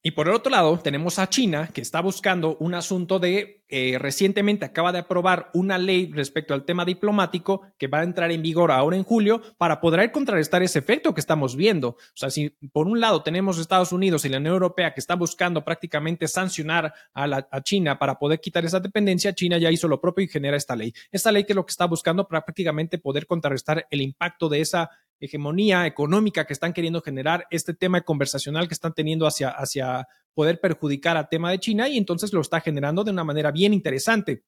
Y 0.00 0.12
por 0.12 0.28
el 0.28 0.34
otro 0.34 0.52
lado, 0.52 0.78
tenemos 0.78 1.18
a 1.18 1.28
China, 1.28 1.70
que 1.74 1.80
está 1.80 2.00
buscando 2.00 2.56
un 2.60 2.72
asunto 2.74 3.18
de, 3.18 3.64
eh, 3.68 3.96
recientemente 3.98 4.64
acaba 4.64 4.92
de 4.92 5.00
aprobar 5.00 5.50
una 5.54 5.76
ley 5.76 6.12
respecto 6.12 6.54
al 6.54 6.64
tema 6.64 6.84
diplomático 6.84 7.62
que 7.78 7.88
va 7.88 7.98
a 7.98 8.04
entrar 8.04 8.30
en 8.30 8.40
vigor 8.40 8.70
ahora 8.70 8.96
en 8.96 9.02
julio 9.02 9.42
para 9.58 9.80
poder 9.80 10.12
contrarrestar 10.12 10.62
ese 10.62 10.78
efecto 10.78 11.14
que 11.14 11.20
estamos 11.20 11.56
viendo. 11.56 11.88
O 11.88 11.96
sea, 12.14 12.30
si 12.30 12.50
por 12.72 12.86
un 12.86 13.00
lado 13.00 13.24
tenemos 13.24 13.58
Estados 13.58 13.90
Unidos 13.90 14.24
y 14.24 14.28
la 14.28 14.38
Unión 14.38 14.54
Europea 14.54 14.94
que 14.94 15.00
está 15.00 15.16
buscando 15.16 15.64
prácticamente 15.64 16.28
sancionar 16.28 16.94
a, 17.12 17.26
la, 17.26 17.48
China 17.64 17.98
para 17.98 18.20
poder 18.20 18.40
quitar 18.40 18.64
esa 18.64 18.78
dependencia, 18.78 19.34
China 19.34 19.58
ya 19.58 19.72
hizo 19.72 19.88
lo 19.88 20.00
propio 20.00 20.24
y 20.24 20.28
genera 20.28 20.56
esta 20.56 20.76
ley. 20.76 20.94
Esta 21.10 21.32
ley 21.32 21.42
que 21.42 21.54
es 21.54 21.56
lo 21.56 21.66
que 21.66 21.72
está 21.72 21.86
buscando 21.86 22.28
prácticamente 22.28 22.98
poder 22.98 23.26
contrarrestar 23.26 23.84
el 23.90 24.00
impacto 24.00 24.48
de 24.48 24.60
esa 24.60 24.90
hegemonía 25.20 25.86
económica 25.86 26.46
que 26.46 26.52
están 26.52 26.72
queriendo 26.72 27.00
generar, 27.00 27.46
este 27.50 27.74
tema 27.74 28.00
conversacional 28.02 28.68
que 28.68 28.74
están 28.74 28.94
teniendo 28.94 29.26
hacia, 29.26 29.50
hacia 29.50 30.06
poder 30.34 30.60
perjudicar 30.60 31.16
al 31.16 31.28
tema 31.28 31.50
de 31.50 31.58
China 31.58 31.88
y 31.88 31.98
entonces 31.98 32.32
lo 32.32 32.40
está 32.40 32.60
generando 32.60 33.04
de 33.04 33.10
una 33.10 33.24
manera 33.24 33.50
bien 33.50 33.74
interesante. 33.74 34.44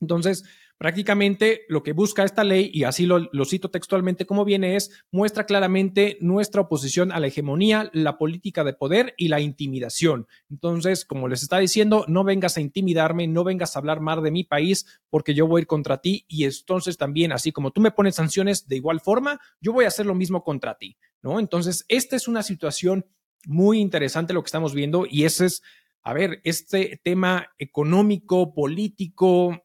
Entonces, 0.00 0.44
prácticamente 0.80 1.66
lo 1.68 1.82
que 1.82 1.92
busca 1.92 2.24
esta 2.24 2.42
ley, 2.42 2.70
y 2.72 2.84
así 2.84 3.04
lo, 3.04 3.28
cito 3.44 3.70
textualmente 3.70 4.24
como 4.24 4.46
viene, 4.46 4.76
es 4.76 5.04
muestra 5.10 5.44
claramente 5.44 6.16
nuestra 6.22 6.62
oposición 6.62 7.12
a 7.12 7.20
la 7.20 7.26
hegemonía, 7.26 7.90
la 7.92 8.16
política 8.16 8.64
de 8.64 8.72
poder 8.72 9.12
y 9.18 9.28
la 9.28 9.40
intimidación. 9.40 10.26
Entonces, 10.48 11.04
como 11.04 11.28
les 11.28 11.42
está 11.42 11.58
diciendo, 11.58 12.06
no 12.08 12.24
vengas 12.24 12.56
a 12.56 12.62
intimidarme, 12.62 13.26
no 13.26 13.44
vengas 13.44 13.76
a 13.76 13.78
hablar 13.78 14.00
mal 14.00 14.22
de 14.22 14.30
mi 14.30 14.42
país, 14.42 14.86
porque 15.10 15.34
yo 15.34 15.46
voy 15.46 15.58
a 15.58 15.62
ir 15.62 15.66
contra 15.66 16.00
ti 16.00 16.24
y 16.28 16.44
entonces 16.44 16.96
también, 16.96 17.32
así 17.32 17.52
como 17.52 17.72
tú 17.72 17.82
me 17.82 17.90
pones 17.90 18.14
sanciones 18.14 18.66
de 18.66 18.76
igual 18.76 19.00
forma, 19.00 19.38
yo 19.60 19.74
voy 19.74 19.84
a 19.84 19.88
hacer 19.88 20.06
lo 20.06 20.14
mismo 20.14 20.42
contra 20.42 20.78
ti, 20.78 20.96
¿no? 21.20 21.40
Entonces, 21.40 21.84
esta 21.88 22.16
es 22.16 22.26
una 22.26 22.42
situación 22.42 23.04
muy 23.44 23.80
interesante 23.80 24.32
lo 24.32 24.42
que 24.42 24.48
estamos 24.48 24.72
viendo 24.72 25.04
y 25.06 25.24
ese 25.24 25.44
es, 25.44 25.62
a 26.02 26.14
ver, 26.14 26.40
este 26.44 26.98
tema 27.04 27.50
económico, 27.58 28.54
político, 28.54 29.62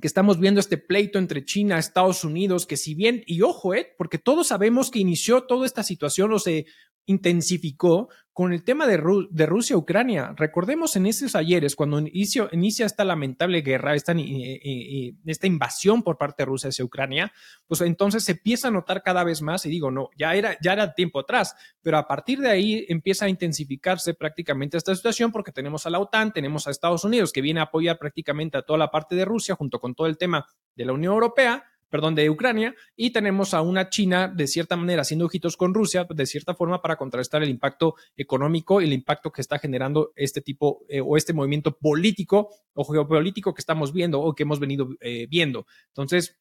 que 0.00 0.06
estamos 0.06 0.38
viendo 0.38 0.60
este 0.60 0.78
pleito 0.78 1.18
entre 1.18 1.44
China, 1.44 1.78
Estados 1.78 2.24
Unidos, 2.24 2.66
que 2.66 2.76
si 2.76 2.94
bien, 2.94 3.22
y 3.26 3.42
ojo, 3.42 3.74
eh, 3.74 3.94
porque 3.96 4.18
todos 4.18 4.48
sabemos 4.48 4.90
que 4.90 5.00
inició 5.00 5.44
toda 5.44 5.66
esta 5.66 5.82
situación 5.82 6.32
o 6.32 6.38
se 6.38 6.66
intensificó 7.08 8.08
con 8.32 8.52
el 8.52 8.62
tema 8.62 8.86
de, 8.86 8.96
Rusia-Ucrania. 8.98 10.32
Recordemos 10.36 10.94
en 10.94 11.06
esos 11.06 11.34
ayeres, 11.34 11.74
cuando 11.74 11.98
inicia 11.98 12.86
esta 12.86 13.04
lamentable 13.04 13.62
guerra, 13.62 13.96
esta, 13.96 14.12
eh, 14.12 14.20
eh, 14.20 14.60
eh, 14.62 15.14
esta 15.26 15.48
invasión 15.48 16.04
por 16.04 16.18
parte 16.18 16.42
de 16.42 16.46
Rusia 16.46 16.68
hacia 16.68 16.84
Ucrania, 16.84 17.32
pues 17.66 17.80
entonces 17.80 18.22
se 18.22 18.32
empieza 18.32 18.68
a 18.68 18.70
notar 18.70 19.02
cada 19.02 19.24
vez 19.24 19.42
más, 19.42 19.66
y 19.66 19.70
digo, 19.70 19.90
no, 19.90 20.10
ya 20.16 20.36
era, 20.36 20.56
ya 20.62 20.74
era 20.74 20.94
tiempo 20.94 21.18
atrás, 21.18 21.56
pero 21.82 21.98
a 21.98 22.06
partir 22.06 22.38
de 22.38 22.50
ahí 22.50 22.86
empieza 22.88 23.24
a 23.24 23.28
intensificarse 23.28 24.14
prácticamente 24.14 24.76
esta 24.76 24.94
situación 24.94 25.32
porque 25.32 25.50
tenemos 25.50 25.86
a 25.86 25.90
la 25.90 25.98
OTAN, 25.98 26.32
tenemos 26.32 26.68
a 26.68 26.70
Estados 26.70 27.02
Unidos 27.02 27.32
que 27.32 27.40
viene 27.40 27.58
a 27.58 27.64
apoyar 27.64 27.98
prácticamente 27.98 28.56
a 28.56 28.62
toda 28.62 28.78
la 28.78 28.92
parte 28.92 29.16
de 29.16 29.24
Rusia 29.24 29.56
junto 29.56 29.80
con 29.80 29.96
todo 29.96 30.06
el 30.06 30.16
tema 30.16 30.46
de 30.76 30.84
la 30.84 30.92
Unión 30.92 31.14
Europea 31.14 31.64
perdón, 31.88 32.14
de 32.14 32.30
Ucrania, 32.30 32.74
y 32.96 33.10
tenemos 33.10 33.54
a 33.54 33.62
una 33.62 33.88
China 33.88 34.28
de 34.28 34.46
cierta 34.46 34.76
manera 34.76 35.02
haciendo 35.02 35.26
ojitos 35.26 35.56
con 35.56 35.74
Rusia, 35.74 36.06
de 36.08 36.26
cierta 36.26 36.54
forma 36.54 36.82
para 36.82 36.96
contrarrestar 36.96 37.42
el 37.42 37.48
impacto 37.48 37.94
económico 38.16 38.80
y 38.80 38.84
el 38.84 38.92
impacto 38.92 39.30
que 39.32 39.40
está 39.40 39.58
generando 39.58 40.12
este 40.16 40.40
tipo 40.40 40.84
eh, 40.88 41.00
o 41.00 41.16
este 41.16 41.32
movimiento 41.32 41.76
político 41.76 42.50
o 42.74 42.84
geopolítico 42.84 43.54
que 43.54 43.60
estamos 43.60 43.92
viendo 43.92 44.20
o 44.20 44.34
que 44.34 44.42
hemos 44.42 44.60
venido 44.60 44.88
eh, 45.00 45.26
viendo. 45.28 45.66
Entonces, 45.88 46.38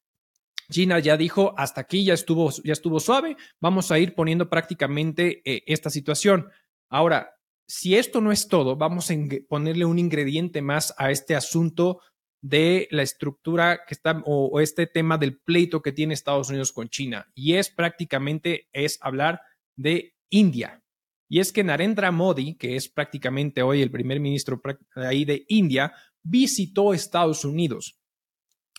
China 0.70 1.00
ya 1.00 1.16
dijo, 1.16 1.54
hasta 1.58 1.82
aquí 1.82 2.04
ya 2.04 2.14
estuvo, 2.14 2.52
ya 2.64 2.74
estuvo 2.74 3.00
suave, 3.00 3.38
vamos 3.62 3.92
a 3.92 4.00
ir 4.00 4.16
poniendo 4.16 4.50
prácticamente 4.50 5.42
eh, 5.46 5.64
esta 5.66 5.90
situación. 5.90 6.50
Ahora, 6.90 7.36
si 7.68 7.96
esto 7.96 8.22
no 8.22 8.32
es 8.32 8.48
todo, 8.48 8.76
vamos 8.76 9.12
a 9.12 9.16
ponerle 9.48 9.86
un 9.86 10.00
ingrediente 10.00 10.62
más 10.62 10.94
a 10.98 11.12
este 11.12 11.36
asunto 11.36 12.00
de 12.42 12.88
la 12.92 13.02
estructura 13.02 13.82
que 13.88 13.94
está 13.94 14.22
o, 14.26 14.60
este 14.60 14.88
tema 14.88 15.18
del 15.18 15.38
pleito 15.38 15.82
que 15.82 15.92
tiene 15.92 16.14
Estados 16.14 16.50
Unidos 16.50 16.72
con 16.72 16.90
China 16.90 17.32
y 17.36 17.54
es 17.56 17.70
prácticamente 17.70 18.68
es 18.74 19.00
hablar 19.02 19.42
de 19.76 20.16
India. 20.30 20.84
Y 21.30 21.40
es 21.40 21.52
que 21.52 21.64
Narendra 21.64 22.12
Modi, 22.12 22.56
que 22.56 22.76
es 22.76 22.88
prácticamente 22.88 23.62
hoy 23.62 23.82
el 23.82 23.92
primer 23.92 24.20
ministro 24.20 24.62
ahí 24.96 25.26
de 25.26 25.46
India, 25.50 25.94
visitó 26.24 26.94
Estados 26.94 27.44
Unidos. 27.44 28.00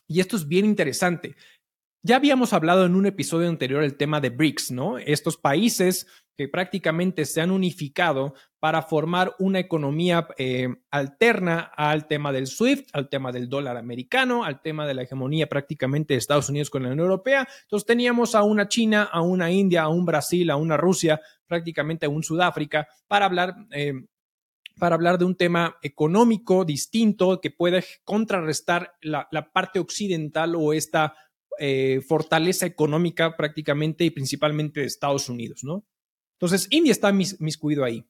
Y 0.06 0.20
esto 0.20 0.36
es 0.36 0.48
bien 0.48 0.64
interesante. 0.64 1.36
Ya 2.02 2.16
habíamos 2.16 2.54
hablado 2.54 2.86
en 2.86 2.94
un 2.94 3.04
episodio 3.04 3.48
anterior 3.48 3.82
el 3.82 3.96
tema 3.96 4.20
de 4.20 4.30
BRICS, 4.30 4.70
¿no? 4.70 4.96
Estos 4.98 5.36
países 5.36 6.06
que 6.38 6.46
prácticamente 6.46 7.24
se 7.24 7.40
han 7.40 7.50
unificado 7.50 8.32
para 8.60 8.82
formar 8.82 9.34
una 9.40 9.58
economía 9.58 10.28
eh, 10.38 10.68
alterna 10.88 11.72
al 11.76 12.06
tema 12.06 12.30
del 12.30 12.46
SWIFT, 12.46 12.90
al 12.92 13.08
tema 13.08 13.32
del 13.32 13.48
dólar 13.48 13.76
americano, 13.76 14.44
al 14.44 14.62
tema 14.62 14.86
de 14.86 14.94
la 14.94 15.02
hegemonía 15.02 15.48
prácticamente 15.48 16.14
de 16.14 16.18
Estados 16.18 16.48
Unidos 16.48 16.70
con 16.70 16.84
la 16.84 16.90
Unión 16.90 17.00
Europea. 17.00 17.48
Entonces 17.62 17.84
teníamos 17.88 18.36
a 18.36 18.44
una 18.44 18.68
China, 18.68 19.08
a 19.10 19.20
una 19.20 19.50
India, 19.50 19.82
a 19.82 19.88
un 19.88 20.06
Brasil, 20.06 20.48
a 20.50 20.56
una 20.56 20.76
Rusia, 20.76 21.20
prácticamente 21.48 22.06
a 22.06 22.08
un 22.08 22.22
Sudáfrica, 22.22 22.86
para 23.08 23.26
hablar... 23.26 23.56
Eh, 23.72 23.94
para 24.78 24.94
hablar 24.94 25.18
de 25.18 25.24
un 25.24 25.34
tema 25.34 25.76
económico 25.82 26.64
distinto 26.64 27.40
que 27.40 27.50
puede 27.50 27.82
contrarrestar 28.04 28.94
la, 29.00 29.26
parte 29.52 29.80
occidental 29.80 30.54
o 30.54 30.72
esta 30.72 31.16
eh, 31.58 32.00
fortaleza 32.06 32.64
económica 32.64 33.36
prácticamente 33.36 34.04
y 34.04 34.10
principalmente 34.10 34.78
de 34.78 34.86
Estados 34.86 35.28
Unidos, 35.28 35.64
¿no? 35.64 35.84
Entonces, 36.40 36.68
India 36.70 36.92
está 36.92 37.12
mis, 37.12 37.40
miscuido 37.40 37.84
ahí. 37.84 38.06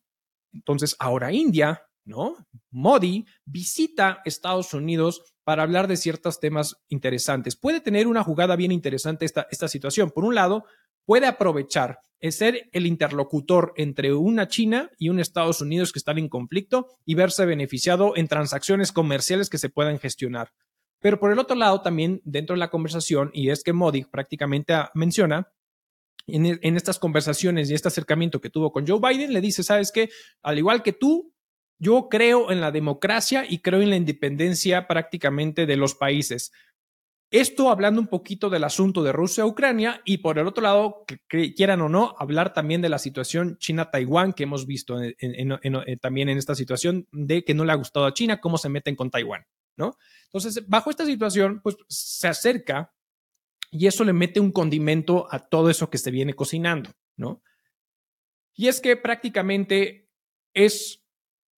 Entonces, 0.53 0.95
ahora 0.99 1.33
India, 1.33 1.83
¿no? 2.05 2.37
Modi 2.71 3.27
visita 3.45 4.21
Estados 4.25 4.75
Unidos 4.75 5.23
para 5.45 5.63
hablar 5.63 5.89
de 5.89 5.97
ciertos 5.97 6.41
temas 6.41 6.77
interesantes. 6.89 7.57
Puede 7.57 7.81
tener 7.81 8.07
una 8.07 8.23
jugada 8.23 8.55
bien 8.55 8.71
interesante 8.71 9.25
esta, 9.25 9.47
esta 9.51 9.69
situación. 9.69 10.11
Por 10.11 10.25
un 10.25 10.35
lado, 10.35 10.65
puede 11.07 11.27
aprovechar 11.27 12.01
el 12.21 12.33
ser 12.33 12.69
el 12.73 12.87
interlocutor 12.87 13.73
entre 13.77 14.13
una 14.13 14.49
China 14.49 14.91
y 14.99 15.09
un 15.09 15.21
Estados 15.21 15.61
Unidos 15.61 15.93
que 15.93 15.99
están 15.99 16.19
en 16.19 16.29
conflicto 16.29 16.89
y 17.05 17.15
verse 17.15 17.47
beneficiado 17.47 18.17
en 18.17 18.29
transacciones 18.29 18.93
comerciales 18.93 19.49
que 19.49 19.59
se 19.59 19.71
puedan 19.71 19.99
gestionar. 19.99 20.53
Pero 21.01 21.21
por 21.21 21.33
el 21.33 21.39
otro 21.39 21.57
lado, 21.57 21.81
también 21.81 22.21
dentro 22.25 22.55
de 22.55 22.61
la 22.61 22.71
conversación, 22.71 23.31
y 23.33 23.51
es 23.51 23.63
que 23.63 23.73
Modi 23.73 24.05
prácticamente 24.05 24.75
menciona 24.95 25.49
en, 26.29 26.59
en, 26.63 26.77
estas 26.77 26.99
conversaciones 26.99 27.71
y 27.71 27.75
este 27.75 27.89
acercamiento 27.89 28.41
que 28.41 28.51
tuvo 28.51 28.73
con 28.73 28.87
Joe 28.87 29.01
Biden, 29.01 29.33
le 29.33 29.41
dice, 29.41 29.63
sabes 29.63 29.91
que, 29.93 30.11
al 30.43 30.59
igual 30.59 30.83
que 30.83 30.93
tú, 30.93 31.33
yo 31.79 32.09
creo 32.09 32.51
en 32.51 32.61
la 32.61 32.71
democracia 32.71 33.45
y 33.49 33.61
creo 33.61 33.81
en 33.81 33.91
la 33.91 33.97
independencia 33.97 34.87
prácticamente 34.87 35.67
de 35.67 35.77
los 35.77 35.95
países. 35.95 36.53
Esto 37.31 37.71
hablando 37.71 38.01
un 38.01 38.07
poquito 38.07 38.49
del 38.49 38.65
asunto 38.65 39.03
de 39.03 39.13
Rusia-Ucrania 39.13 40.01
y 40.07 40.19
por 40.19 40.39
el 40.39 40.47
otro 40.47 40.63
lado, 40.63 41.05
que, 41.29 41.53
quieran 41.53 41.83
o 41.83 41.89
no, 41.89 42.15
hablar 42.19 42.55
también 42.55 42.81
de 42.81 42.89
la 42.89 42.99
situación 42.99 43.59
China-Taiwán 43.59 44.33
que 44.33 44.45
hemos 44.45 44.67
visto 44.67 44.99
también 46.01 46.31
en 46.31 46.39
esta 46.39 46.55
situación 46.55 47.07
de 47.13 47.45
que 47.45 47.53
no 47.53 47.67
le 47.67 47.73
ha 47.73 47.77
gustado 47.77 48.07
a 48.07 48.15
China 48.15 48.41
cómo 48.41 48.57
se 48.57 48.71
meten 48.71 48.97
con 48.97 49.11
Taiwán. 49.11 49.45
¿no? 49.77 49.99
Entonces, 50.25 50.67
bajo 50.67 50.91
esta 50.91 51.05
situación, 51.05 51.61
pues 51.63 51.77
se 51.89 52.29
acerca 52.29 52.95
y 53.71 53.87
eso 53.87 54.05
le 54.05 54.13
mete 54.13 54.41
un 54.41 54.53
condimento 54.53 55.27
a 55.31 55.39
todo 55.49 55.71
eso 55.71 55.91
que 55.91 55.99
se 55.99 56.11
viene 56.11 56.35
cocinando, 56.35 56.91
¿no? 57.17 57.43
Y 58.55 58.69
es 58.69 58.81
que 58.81 58.97
prácticamente 58.97 60.11
es 60.55 61.05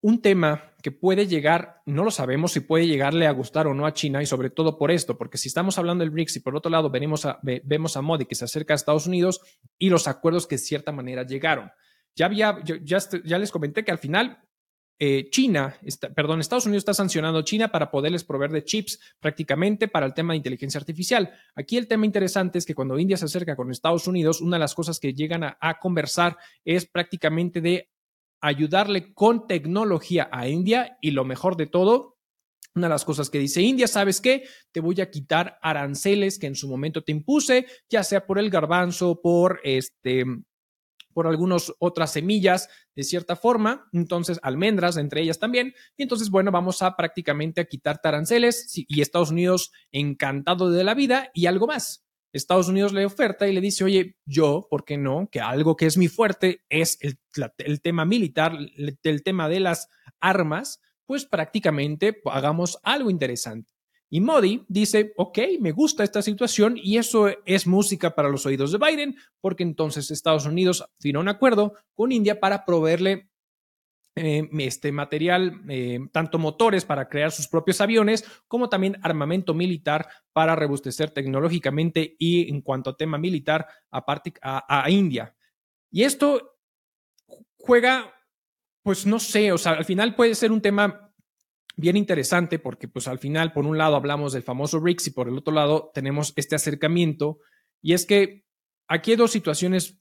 un 0.03 0.21
tema 0.21 0.75
que 0.83 0.93
puede 0.93 1.27
llegar, 1.27 1.83
no 1.87 2.05
lo 2.05 2.11
sabemos 2.11 2.53
si 2.53 2.61
puede 2.61 2.87
llegarle 2.87 3.27
a 3.27 3.33
gustar 3.33 3.67
o 3.67 3.75
no 3.75 3.87
a 3.87 3.93
China 3.93 4.23
y 4.23 4.27
sobre 4.27 4.51
todo 4.51 4.79
por 4.79 4.91
esto, 4.91 5.19
porque 5.19 5.39
si 5.39 5.49
estamos 5.49 5.79
hablando 5.79 6.03
del 6.03 6.11
BRICS 6.11 6.37
y 6.37 6.41
por 6.41 6.57
otro 6.57 6.71
lado 6.71 6.91
venimos 6.91 7.27
vemos 7.43 7.97
a 7.97 8.03
Modi 8.03 8.25
que 8.25 8.35
se 8.35 8.45
acerca 8.45 8.75
a 8.75 8.77
Estados 8.77 9.07
Unidos 9.07 9.41
y 9.79 9.91
los 9.91 10.09
acuerdos 10.09 10.47
que 10.47 10.57
de 10.57 10.61
cierta 10.61 10.93
manera 10.93 11.25
llegaron. 11.25 11.71
Ya 12.17 12.29
les 12.29 13.51
comenté 13.51 13.85
que 13.85 13.93
al 13.93 13.99
final 13.99 14.43
eh, 15.03 15.31
China, 15.31 15.75
perdón, 16.15 16.41
Estados 16.41 16.67
Unidos 16.67 16.83
está 16.83 16.93
sancionando 16.93 17.39
a 17.39 17.45
China 17.45 17.73
para 17.73 17.91
poderles 17.91 18.23
proveer 18.23 18.53
de 18.53 18.65
chips 18.65 19.01
prácticamente 19.19 19.89
para 19.89 20.05
el 20.05 20.13
tema 20.13 20.35
de 20.35 20.37
inteligencia 20.37 20.79
artificial. 20.79 21.33
Aquí 21.55 21.79
el 21.79 21.89
tema 21.89 22.05
interesante 22.05 22.59
es 22.59 22.67
que 22.67 22.75
cuando 22.75 22.99
India 22.99 23.17
se 23.17 23.25
acerca 23.25 23.57
con 23.57 23.71
Estados 23.71 24.07
Unidos, 24.07 24.43
una 24.43 24.57
de 24.57 24.61
las 24.61 24.75
cosas 24.75 25.01
que 25.01 25.15
llegan 25.15 25.43
a, 25.43 25.57
a 25.59 25.79
conversar 25.79 26.37
es 26.67 26.85
prácticamente 26.85 27.63
de 27.63 27.89
ayudarle 28.43 29.15
con 29.15 29.47
tecnología 29.47 30.29
a 30.31 30.49
India 30.49 30.99
y 31.01 31.13
lo 31.13 31.25
mejor 31.25 31.57
de 31.57 31.67
todo, 31.67 32.19
una 32.75 32.87
de 32.87 32.91
las 32.91 33.07
cosas 33.07 33.31
que 33.31 33.39
dice 33.39 33.63
India, 33.63 33.89
¿sabes 33.89 34.21
qué? 34.21 34.45
Te 34.71 34.81
voy 34.81 35.01
a 35.01 35.11
quitar 35.11 35.59
aranceles 35.63 36.39
que 36.39 36.47
en 36.47 36.55
su 36.55 36.69
momento 36.69 37.03
te 37.03 37.13
impuse, 37.13 37.67
ya 37.89 38.05
sea 38.05 38.27
por 38.27 38.39
el 38.39 38.51
garbanzo, 38.51 39.23
por 39.23 39.61
este, 39.65 40.25
por 41.13 41.27
algunas 41.27 41.73
otras 41.79 42.13
semillas 42.13 42.69
de 42.95 43.03
cierta 43.03 43.37
forma, 43.37 43.89
entonces 43.93 44.39
almendras 44.43 44.97
entre 44.97 45.23
ellas 45.23 45.39
también, 45.39 45.75
y 45.97 46.03
entonces 46.03 46.31
bueno, 46.31 46.51
vamos 46.51 46.83
a 46.83 46.97
prácticamente 46.97 47.61
a 47.61 47.65
quitar 47.65 48.01
taranceles 48.01 48.73
y 48.75 49.01
Estados 49.01 49.31
Unidos 49.31 49.73
encantado 49.93 50.71
de 50.71 50.85
la 50.85 50.95
vida 50.95 51.31
y 51.35 51.47
algo 51.47 51.67
más. 51.67 52.05
Estados 52.33 52.69
Unidos 52.69 52.93
le 52.93 53.05
oferta 53.05 53.49
y 53.49 53.53
le 53.53 53.61
dice, 53.61 53.85
oye, 53.85 54.17
yo, 54.25 54.67
¿por 54.71 54.85
qué 54.85 54.97
no? 54.97 55.29
Que 55.31 55.41
algo 55.41 55.77
que 55.77 55.87
es 55.87 55.97
mi 55.97 56.09
fuerte 56.09 56.65
es 56.69 56.99
el, 57.01 57.81
tema 57.81 58.05
militar, 58.05 58.57
el 59.03 59.23
tema 59.25 59.49
de 59.49 59.61
las 59.61 59.89
armas, 60.21 60.81
pues 61.07 61.27
prácticamente 61.27 62.21
hagamos 62.27 62.79
algo 62.85 63.11
interesante. 63.11 63.73
Y 64.13 64.21
Modi 64.21 64.65
dice, 64.69 65.13
ok, 65.17 65.39
me 65.61 65.71
gusta 65.71 66.03
esta 66.03 66.21
situación 66.21 66.77
y 66.77 66.99
eso 66.99 67.29
es 67.47 67.67
música 67.69 68.15
para 68.15 68.29
los 68.29 68.45
oídos 68.45 68.73
de 68.73 68.79
Biden, 68.79 69.17
porque 69.41 69.63
entonces 69.63 70.11
Estados 70.11 70.47
Unidos 70.47 70.85
firmó 70.99 71.21
un 71.21 71.29
acuerdo 71.29 71.75
con 71.95 72.11
India 72.11 72.41
para 72.41 72.65
proveerle 72.65 73.31
eh, 74.17 74.49
este 74.59 74.91
material, 74.91 75.63
eh, 75.69 76.01
tanto 76.11 76.41
motores 76.41 76.85
para 76.85 77.09
crear 77.09 77.31
sus 77.31 77.47
propios 77.47 77.81
aviones, 77.81 78.25
como 78.49 78.69
también 78.69 78.99
armamento 79.03 79.55
militar 79.55 80.09
para 80.33 80.57
robustecer 80.57 81.11
tecnológicamente 81.13 82.17
y 82.19 82.51
en 82.51 82.63
cuanto 82.63 82.91
a 82.91 82.97
tema 82.97 83.17
militar, 83.17 83.69
aparte 83.93 84.35
a, 84.43 84.83
a 84.85 84.91
India. 84.91 85.37
Y 85.93 86.03
esto 86.03 86.59
juega, 87.57 88.13
pues 88.83 89.07
no 89.07 89.21
sé, 89.21 89.53
o 89.53 89.59
sea, 89.59 89.73
al 89.73 89.85
final 89.85 90.17
puede 90.17 90.35
ser 90.35 90.51
un 90.51 90.61
tema 90.61 91.10
bien 91.81 91.97
interesante 91.97 92.59
porque 92.59 92.87
pues 92.87 93.09
al 93.09 93.19
final 93.19 93.53
por 93.53 93.67
un 93.67 93.79
lado 93.79 93.97
hablamos 93.97 94.33
del 94.33 94.43
famoso 94.43 94.81
BRICS 94.81 95.09
y 95.09 95.11
por 95.11 95.29
el 95.29 95.37
otro 95.37 95.53
lado 95.53 95.91
tenemos 95.95 96.33
este 96.37 96.55
acercamiento 96.55 97.39
y 97.83 97.95
es 97.95 98.07
que 98.07 98.45
aquí 98.87 99.13
hay 99.13 99.17
dos 99.17 99.33
situaciones 99.33 99.99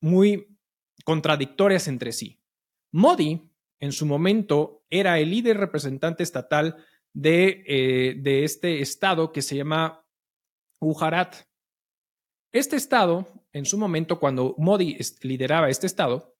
muy 0.00 0.58
contradictorias 1.04 1.88
entre 1.88 2.12
sí. 2.12 2.40
Modi 2.92 3.50
en 3.80 3.92
su 3.92 4.06
momento 4.06 4.84
era 4.90 5.18
el 5.18 5.30
líder 5.30 5.58
representante 5.58 6.22
estatal 6.22 6.76
de, 7.14 7.64
eh, 7.66 8.14
de 8.18 8.44
este 8.44 8.80
estado 8.80 9.32
que 9.32 9.42
se 9.42 9.56
llama 9.56 10.04
Gujarat. 10.80 11.36
Este 12.52 12.76
estado, 12.76 13.26
en 13.52 13.64
su 13.64 13.78
momento, 13.78 14.18
cuando 14.18 14.54
Modi 14.58 14.96
lideraba 15.22 15.68
este 15.68 15.86
estado, 15.86 16.36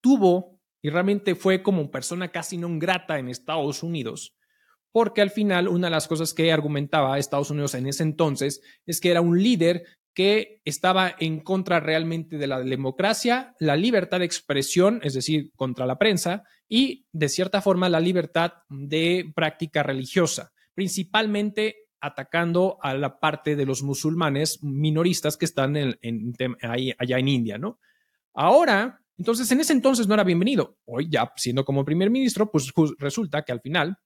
tuvo 0.00 0.57
y 0.82 0.90
realmente 0.90 1.34
fue 1.34 1.62
como 1.62 1.90
persona 1.90 2.28
casi 2.28 2.56
no 2.56 2.68
grata 2.78 3.18
en 3.18 3.28
Estados 3.28 3.82
Unidos, 3.82 4.36
porque 4.92 5.20
al 5.20 5.30
final 5.30 5.68
una 5.68 5.88
de 5.88 5.92
las 5.92 6.08
cosas 6.08 6.34
que 6.34 6.52
argumentaba 6.52 7.18
Estados 7.18 7.50
Unidos 7.50 7.74
en 7.74 7.86
ese 7.86 8.02
entonces 8.02 8.60
es 8.86 9.00
que 9.00 9.10
era 9.10 9.20
un 9.20 9.42
líder 9.42 9.84
que 10.14 10.60
estaba 10.64 11.14
en 11.20 11.40
contra 11.40 11.78
realmente 11.78 12.38
de 12.38 12.48
la 12.48 12.60
democracia, 12.60 13.54
la 13.60 13.76
libertad 13.76 14.18
de 14.18 14.24
expresión, 14.24 15.00
es 15.04 15.14
decir, 15.14 15.52
contra 15.54 15.86
la 15.86 15.96
prensa, 15.96 16.42
y 16.68 17.06
de 17.12 17.28
cierta 17.28 17.62
forma 17.62 17.88
la 17.88 18.00
libertad 18.00 18.54
de 18.68 19.30
práctica 19.34 19.84
religiosa, 19.84 20.50
principalmente 20.74 21.76
atacando 22.00 22.78
a 22.82 22.94
la 22.94 23.20
parte 23.20 23.54
de 23.54 23.64
los 23.64 23.82
musulmanes 23.82 24.62
minoristas 24.62 25.36
que 25.36 25.44
están 25.44 25.76
en, 25.76 25.96
allá 26.62 27.18
en 27.18 27.28
India, 27.28 27.58
¿no? 27.58 27.78
Ahora, 28.34 29.00
entonces 29.18 29.50
en 29.50 29.60
ese 29.60 29.72
entonces 29.72 30.06
no 30.06 30.14
era 30.14 30.24
bienvenido. 30.24 30.78
Hoy 30.84 31.08
ya 31.10 31.32
siendo 31.36 31.64
como 31.64 31.84
primer 31.84 32.08
ministro, 32.08 32.50
pues 32.50 32.72
resulta 32.98 33.42
que 33.42 33.52
al 33.52 33.60
final 33.60 33.98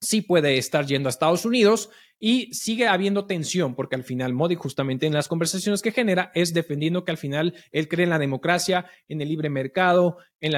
sí 0.00 0.20
puede 0.20 0.58
estar 0.58 0.86
yendo 0.86 1.08
a 1.08 1.10
Estados 1.10 1.44
Unidos 1.44 1.90
y 2.20 2.52
sigue 2.54 2.86
habiendo 2.86 3.26
tensión, 3.26 3.74
porque 3.74 3.96
al 3.96 4.04
final 4.04 4.32
Modi 4.32 4.54
justamente 4.54 5.06
en 5.06 5.12
las 5.12 5.28
conversaciones 5.28 5.82
que 5.82 5.92
genera 5.92 6.30
es 6.34 6.54
defendiendo 6.54 7.04
que 7.04 7.10
al 7.10 7.18
final 7.18 7.54
él 7.72 7.88
cree 7.88 8.04
en 8.04 8.10
la 8.10 8.18
democracia, 8.18 8.86
en 9.08 9.20
el 9.20 9.28
libre 9.28 9.50
mercado, 9.50 10.18
en 10.40 10.52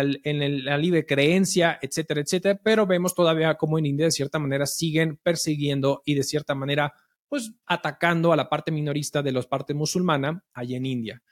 la, 0.64 0.78
libre 0.78 1.07
creencia, 1.07 1.78
etcétera, 1.81 2.21
etcétera, 2.21 2.61
pero 2.62 2.87
vemos 2.87 3.14
todavía 3.14 3.55
como 3.55 3.78
en 3.78 3.87
India 3.87 4.07
de 4.07 4.12
cierta 4.12 4.38
manera 4.38 4.66
siguen 4.66 5.19
persiguiendo 5.23 6.02
y 6.05 6.14
de 6.14 6.25
cierta 6.25 6.55
manera 6.55 6.93
pues 7.28 7.52
atacando 7.66 8.33
a 8.33 8.37
la 8.37 8.49
parte 8.49 8.71
minorista 8.71 9.23
de 9.23 9.33
los 9.33 9.47
partes 9.47 9.75
musulmana 9.75 10.45
allá 10.52 10.76
en 10.76 10.87
India. 10.87 11.23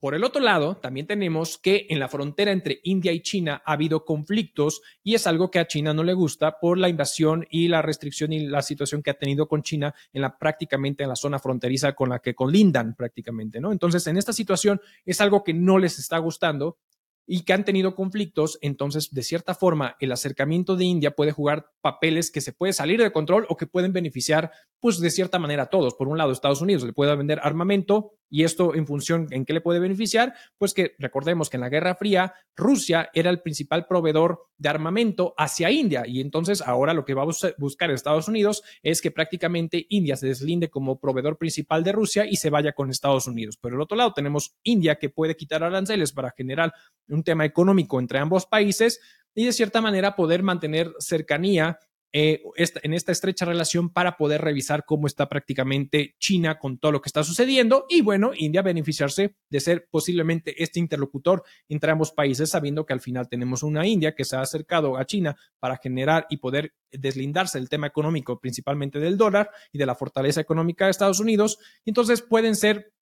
Por 0.00 0.14
el 0.14 0.22
otro 0.22 0.40
lado, 0.40 0.76
también 0.76 1.08
tenemos 1.08 1.58
que 1.58 1.88
en 1.90 1.98
la 1.98 2.08
frontera 2.08 2.52
entre 2.52 2.78
India 2.84 3.10
y 3.10 3.20
China 3.20 3.62
ha 3.66 3.72
habido 3.72 4.04
conflictos 4.04 4.80
y 5.02 5.16
es 5.16 5.26
algo 5.26 5.50
que 5.50 5.58
a 5.58 5.66
China 5.66 5.92
no 5.92 6.04
le 6.04 6.14
gusta 6.14 6.60
por 6.60 6.78
la 6.78 6.88
invasión 6.88 7.44
y 7.50 7.66
la 7.66 7.82
restricción 7.82 8.32
y 8.32 8.46
la 8.46 8.62
situación 8.62 9.02
que 9.02 9.10
ha 9.10 9.18
tenido 9.18 9.48
con 9.48 9.62
China 9.62 9.92
en 10.12 10.22
la 10.22 10.38
prácticamente 10.38 11.02
en 11.02 11.08
la 11.08 11.16
zona 11.16 11.40
fronteriza 11.40 11.94
con 11.96 12.10
la 12.10 12.20
que 12.20 12.36
colindan 12.36 12.94
prácticamente, 12.94 13.60
¿no? 13.60 13.72
Entonces, 13.72 14.06
en 14.06 14.16
esta 14.16 14.32
situación 14.32 14.80
es 15.04 15.20
algo 15.20 15.42
que 15.42 15.52
no 15.52 15.78
les 15.78 15.98
está 15.98 16.18
gustando 16.18 16.78
y 17.26 17.44
que 17.44 17.52
han 17.52 17.64
tenido 17.64 17.94
conflictos, 17.94 18.58
entonces 18.62 19.12
de 19.12 19.22
cierta 19.22 19.54
forma 19.54 19.96
el 20.00 20.12
acercamiento 20.12 20.76
de 20.76 20.84
India 20.84 21.10
puede 21.14 21.32
jugar 21.32 21.72
papeles 21.82 22.30
que 22.30 22.40
se 22.40 22.52
puede 22.52 22.72
salir 22.72 23.02
de 23.02 23.12
control 23.12 23.46
o 23.50 23.56
que 23.56 23.66
pueden 23.66 23.92
beneficiar 23.92 24.50
pues 24.80 24.98
de 24.98 25.10
cierta 25.10 25.38
manera 25.38 25.64
a 25.64 25.70
todos. 25.70 25.94
Por 25.94 26.08
un 26.08 26.16
lado, 26.16 26.32
Estados 26.32 26.62
Unidos 26.62 26.84
le 26.84 26.94
puede 26.94 27.14
vender 27.16 27.40
armamento 27.42 28.17
y 28.30 28.44
esto 28.44 28.74
en 28.74 28.86
función 28.86 29.26
en 29.30 29.44
qué 29.44 29.52
le 29.52 29.60
puede 29.60 29.80
beneficiar, 29.80 30.34
pues 30.58 30.74
que 30.74 30.94
recordemos 30.98 31.48
que 31.50 31.56
en 31.56 31.62
la 31.62 31.68
Guerra 31.68 31.94
Fría 31.94 32.34
Rusia 32.56 33.10
era 33.14 33.30
el 33.30 33.40
principal 33.40 33.86
proveedor 33.86 34.48
de 34.56 34.68
armamento 34.68 35.34
hacia 35.36 35.70
India 35.70 36.04
y 36.06 36.20
entonces 36.20 36.60
ahora 36.60 36.94
lo 36.94 37.04
que 37.04 37.14
va 37.14 37.22
a 37.22 37.54
buscar 37.58 37.90
Estados 37.90 38.28
Unidos 38.28 38.62
es 38.82 39.00
que 39.00 39.10
prácticamente 39.10 39.86
India 39.88 40.16
se 40.16 40.26
deslinde 40.26 40.68
como 40.68 40.98
proveedor 40.98 41.38
principal 41.38 41.84
de 41.84 41.92
Rusia 41.92 42.26
y 42.26 42.36
se 42.36 42.50
vaya 42.50 42.72
con 42.72 42.90
Estados 42.90 43.26
Unidos. 43.26 43.56
Por 43.56 43.72
el 43.72 43.80
otro 43.80 43.96
lado 43.96 44.12
tenemos 44.12 44.56
India 44.62 44.96
que 44.96 45.10
puede 45.10 45.36
quitar 45.36 45.62
aranceles 45.62 46.12
para 46.12 46.32
generar 46.32 46.72
un 47.08 47.22
tema 47.22 47.44
económico 47.44 48.00
entre 48.00 48.18
ambos 48.18 48.46
países 48.46 49.00
y 49.34 49.44
de 49.44 49.52
cierta 49.52 49.80
manera 49.80 50.16
poder 50.16 50.42
mantener 50.42 50.92
cercanía 50.98 51.78
eh, 52.12 52.42
en 52.56 52.94
esta 52.94 53.12
estrecha 53.12 53.44
relación 53.44 53.90
para 53.90 54.16
poder 54.16 54.40
revisar 54.40 54.84
cómo 54.86 55.06
está 55.06 55.28
prácticamente 55.28 56.14
China 56.18 56.58
con 56.58 56.78
todo 56.78 56.92
lo 56.92 57.02
que 57.02 57.08
está 57.08 57.22
sucediendo 57.22 57.84
y 57.88 58.00
bueno, 58.00 58.32
India 58.34 58.62
beneficiarse 58.62 59.36
de 59.50 59.60
ser 59.60 59.88
posiblemente 59.90 60.62
este 60.62 60.80
interlocutor 60.80 61.42
entre 61.68 61.90
ambos 61.90 62.12
países, 62.12 62.50
sabiendo 62.50 62.86
que 62.86 62.94
al 62.94 63.00
final 63.00 63.28
tenemos 63.28 63.62
una 63.62 63.86
India 63.86 64.14
que 64.14 64.24
se 64.24 64.36
ha 64.36 64.40
acercado 64.40 64.96
a 64.96 65.04
China 65.04 65.36
para 65.58 65.76
generar 65.76 66.26
y 66.30 66.38
poder 66.38 66.74
deslindarse 66.90 67.58
del 67.58 67.68
tema 67.68 67.86
económico, 67.86 68.40
principalmente 68.40 68.98
del 68.98 69.18
dólar 69.18 69.50
y 69.72 69.78
de 69.78 69.86
la 69.86 69.94
fortaleza 69.94 70.40
económica 70.40 70.86
de 70.86 70.92
Estados 70.92 71.20
Unidos. 71.20 71.58
Entonces 71.84 72.22
pueden 72.22 72.56
ser 72.56 72.92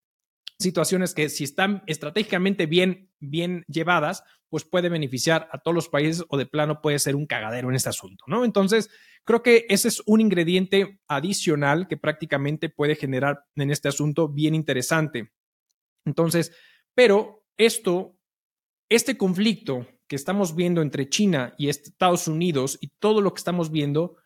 situaciones 0.59 1.14
que 1.14 1.29
si 1.29 1.45
están 1.45 1.83
estratégicamente 1.87 2.66
bien, 2.66 3.11
bien 3.21 3.64
llevadas, 3.69 4.23
pues 4.49 4.64
puede 4.64 4.88
beneficiar 4.88 5.49
a 5.53 5.59
todos 5.59 5.75
los 5.75 5.88
países 5.88 6.25
o 6.29 6.37
de 6.37 6.47
plano 6.47 6.81
puede 6.81 6.99
ser 6.99 7.16
un 7.16 7.27
cagadero 7.27 7.69
en 7.69 7.75
este 7.75 7.88
asunto, 7.88 8.25
¿no? 8.27 8.45
Entonces, 8.45 8.88
creo 9.25 9.42
que 9.42 9.66
ese 9.69 9.88
es 9.88 10.03
un 10.07 10.21
ingrediente 10.21 11.01
adicional 11.09 11.88
que 11.88 11.97
prácticamente 11.97 12.69
puede 12.69 12.95
generar 12.95 13.45
en 13.57 13.71
este 13.71 13.88
asunto 13.88 14.29
bien 14.29 14.55
interesante. 14.55 15.33
Entonces, 16.05 16.53
pero 16.95 17.45
esto, 17.57 18.16
este 18.88 19.19
conflicto 19.19 19.87
que 20.07 20.16
estamos 20.16 20.55
viendo 20.55 20.81
entre 20.81 21.09
China 21.09 21.55
y 21.59 21.69
Estados 21.69 22.29
Unidos 22.29 22.79
y 22.81 22.92
todo 23.01 23.21
lo 23.21 23.35
que 23.35 23.40
estamos 23.40 23.73
viendo, 23.73 24.16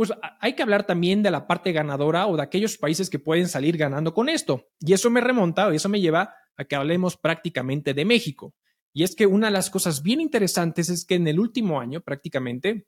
pues 0.00 0.14
hay 0.40 0.54
que 0.54 0.62
hablar 0.62 0.86
también 0.86 1.22
de 1.22 1.30
la 1.30 1.46
parte 1.46 1.72
ganadora 1.72 2.26
o 2.26 2.34
de 2.34 2.42
aquellos 2.42 2.78
países 2.78 3.10
que 3.10 3.18
pueden 3.18 3.48
salir 3.48 3.76
ganando 3.76 4.14
con 4.14 4.30
esto. 4.30 4.70
Y 4.78 4.94
eso 4.94 5.10
me 5.10 5.20
remonta, 5.20 5.70
y 5.70 5.76
eso 5.76 5.90
me 5.90 6.00
lleva 6.00 6.34
a 6.56 6.64
que 6.64 6.74
hablemos 6.74 7.18
prácticamente 7.18 7.92
de 7.92 8.06
México. 8.06 8.54
Y 8.94 9.02
es 9.02 9.14
que 9.14 9.26
una 9.26 9.48
de 9.48 9.52
las 9.52 9.68
cosas 9.68 10.02
bien 10.02 10.22
interesantes 10.22 10.88
es 10.88 11.04
que 11.04 11.16
en 11.16 11.28
el 11.28 11.38
último 11.38 11.82
año 11.82 12.00
prácticamente 12.00 12.86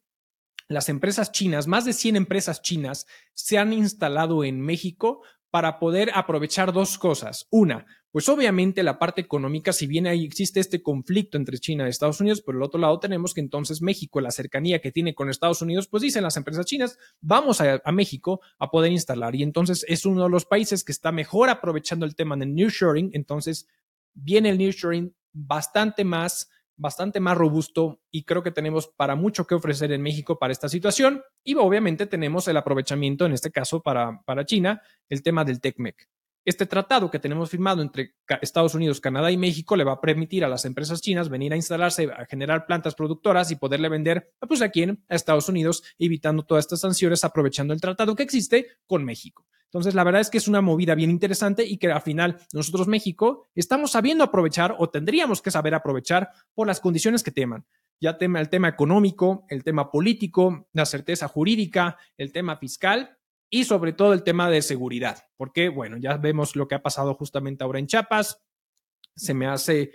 las 0.69 0.89
empresas 0.89 1.33
chinas, 1.33 1.67
más 1.67 1.85
de 1.85 1.93
100 1.93 2.17
empresas 2.17 2.63
chinas, 2.63 3.05
se 3.35 3.59
han 3.59 3.75
instalado 3.75 4.43
en 4.43 4.63
México 4.63 5.21
para 5.53 5.79
poder 5.79 6.11
aprovechar 6.15 6.73
dos 6.73 6.97
cosas. 6.97 7.47
Una, 7.51 7.85
pues 8.11 8.27
obviamente 8.31 8.83
la 8.83 8.99
parte 8.99 9.21
económica, 9.21 9.75
si 9.75 9.87
bien 9.87 10.07
ahí 10.07 10.25
existe 10.25 10.61
este 10.61 10.83
conflicto 10.83 11.37
entre 11.37 11.59
China 11.59 11.85
y 11.85 11.91
Estados 11.91 12.23
Unidos, 12.23 12.41
por 12.41 12.55
el 12.55 12.63
otro 12.63 12.81
lado 12.81 12.99
tenemos 12.99 13.35
que 13.35 13.43
entonces 13.43 13.83
México, 13.83 14.23
la 14.23 14.31
cercanía 14.31 14.81
que 14.81 14.91
tiene 14.91 15.15
con 15.15 15.29
Estados 15.29 15.61
Unidos, 15.61 15.89
pues 15.89 16.03
dicen 16.03 16.23
las 16.23 16.39
empresas 16.39 16.65
chinas, 16.65 16.99
vamos 17.21 17.61
a, 17.61 17.83
México 17.93 18.41
a 18.59 18.71
poder 18.71 18.93
instalar. 18.93 19.35
Y 19.35 19.43
entonces 19.43 19.85
es 19.87 20.07
uno 20.07 20.23
de 20.25 20.31
los 20.31 20.47
países 20.47 20.85
que 20.85 20.93
está 20.93 21.13
mejor 21.13 21.51
aprovechando 21.51 22.07
el 22.07 22.15
tema 22.15 22.35
del 22.35 22.55
nearshoring. 22.55 23.11
Entonces 23.13 23.69
viene 24.15 24.49
el 24.49 24.57
nearshoring 24.57 25.15
bastante 25.35 26.03
más 26.03 26.49
bastante 26.77 27.21
más 27.21 27.37
robusto 27.37 28.01
y 28.11 28.25
creo 28.25 28.43
que 28.43 28.51
tenemos 28.51 28.89
para 28.89 29.15
mucho 29.15 29.47
que 29.47 29.55
ofrecer 29.55 29.93
en 29.93 30.03
México 30.03 30.39
para 30.39 30.53
esta 30.53 30.69
situación 30.69 31.23
y 31.45 31.55
obviamente 31.55 32.07
tenemos 32.07 32.49
el 32.49 32.57
aprovechamiento 32.57 33.27
en 33.27 33.33
este 33.33 33.51
caso 33.51 33.83
para, 33.83 34.21
para 34.25 34.45
China, 34.45 34.83
el 35.09 35.23
tema 35.23 35.45
del 35.45 35.61
TECMEC. 35.61 36.09
Este 36.45 36.67
tratado 36.67 37.09
que 37.09 37.21
tenemos 37.21 37.51
firmado 37.51 37.83
entre 37.83 38.15
Estados 38.41 38.75
Unidos, 38.75 39.01
Canadá 39.01 39.31
y 39.31 39.37
México 39.37 39.77
le 39.77 39.85
va 39.85 39.93
a 39.93 40.01
permitir 40.01 40.45
a 40.45 40.49
las 40.49 40.65
empresas 40.65 41.01
chinas 41.01 41.29
venir 41.29 41.53
a 41.53 41.57
instalarse, 41.57 42.11
a 42.11 42.27
generar 42.27 42.67
plantas 42.67 42.97
productoras 42.97 43.53
y 43.53 43.57
poderle 43.57 43.89
vender 43.89 44.33
pues, 44.41 44.61
aquí 44.61 44.83
en 44.83 45.05
Estados 45.09 45.49
Unidos, 45.49 45.85
evitando 46.01 46.43
todas 46.43 46.65
estas 46.65 46.81
sanciones, 46.81 47.23
aprovechando 47.23 47.73
el 47.73 47.81
tratado 47.81 48.17
que 48.17 48.25
existe 48.25 48.67
con 48.89 49.05
México. 49.05 49.47
Entonces, 49.73 49.95
la 49.95 50.05
verdad 50.05 50.21
es 50.21 50.29
que 50.29 50.37
es 50.37 50.49
una 50.49 50.61
movida 50.61 50.95
bien 50.95 51.11
interesante 51.11 51.65
y 51.65 51.79
que 51.79 51.91
al 51.91 52.03
final 52.03 52.39
nosotros, 52.53 52.89
México, 52.89 53.47
estamos 53.55 53.93
sabiendo 53.93 54.23
aprovechar 54.23 54.77
o 54.79 54.91
tendríamos 54.91 55.41
que 55.41 55.51
saber 55.51 55.75
aprovechar 55.75 56.31
por 56.53 56.67
las 56.67 56.79
condiciones 56.79 57.23
que 57.23 57.31
teman. 57.31 57.65
Ya 57.99 58.19
tema 58.19 58.39
el 58.39 58.51
tema 58.51 58.69
económico, 58.69 59.47
el 59.49 59.65
tema 59.65 59.91
político, 59.91 60.69
la 60.75 60.85
certeza 60.85 61.27
jurídica, 61.27 61.97
el 62.19 62.33
tema 62.33 62.59
fiscal 62.59 63.17
y 63.49 63.65
sobre 63.65 63.95
todo 63.95 64.13
el 64.13 64.25
tema 64.25 64.51
de 64.51 64.61
seguridad. 64.61 65.25
Porque, 65.39 65.71
bueno, 65.71 65.97
ya 65.97 66.19
vemos 66.19 66.55
lo 66.55 66.69
que 66.69 66.75
ha 66.75 66.83
pasado 66.83 67.15
justamente 67.15 67.65
ahora 67.65 67.79
en 67.79 67.87
Chiapas. 67.87 68.43
Se 69.17 69.33
me 69.33 69.47
hace 69.47 69.93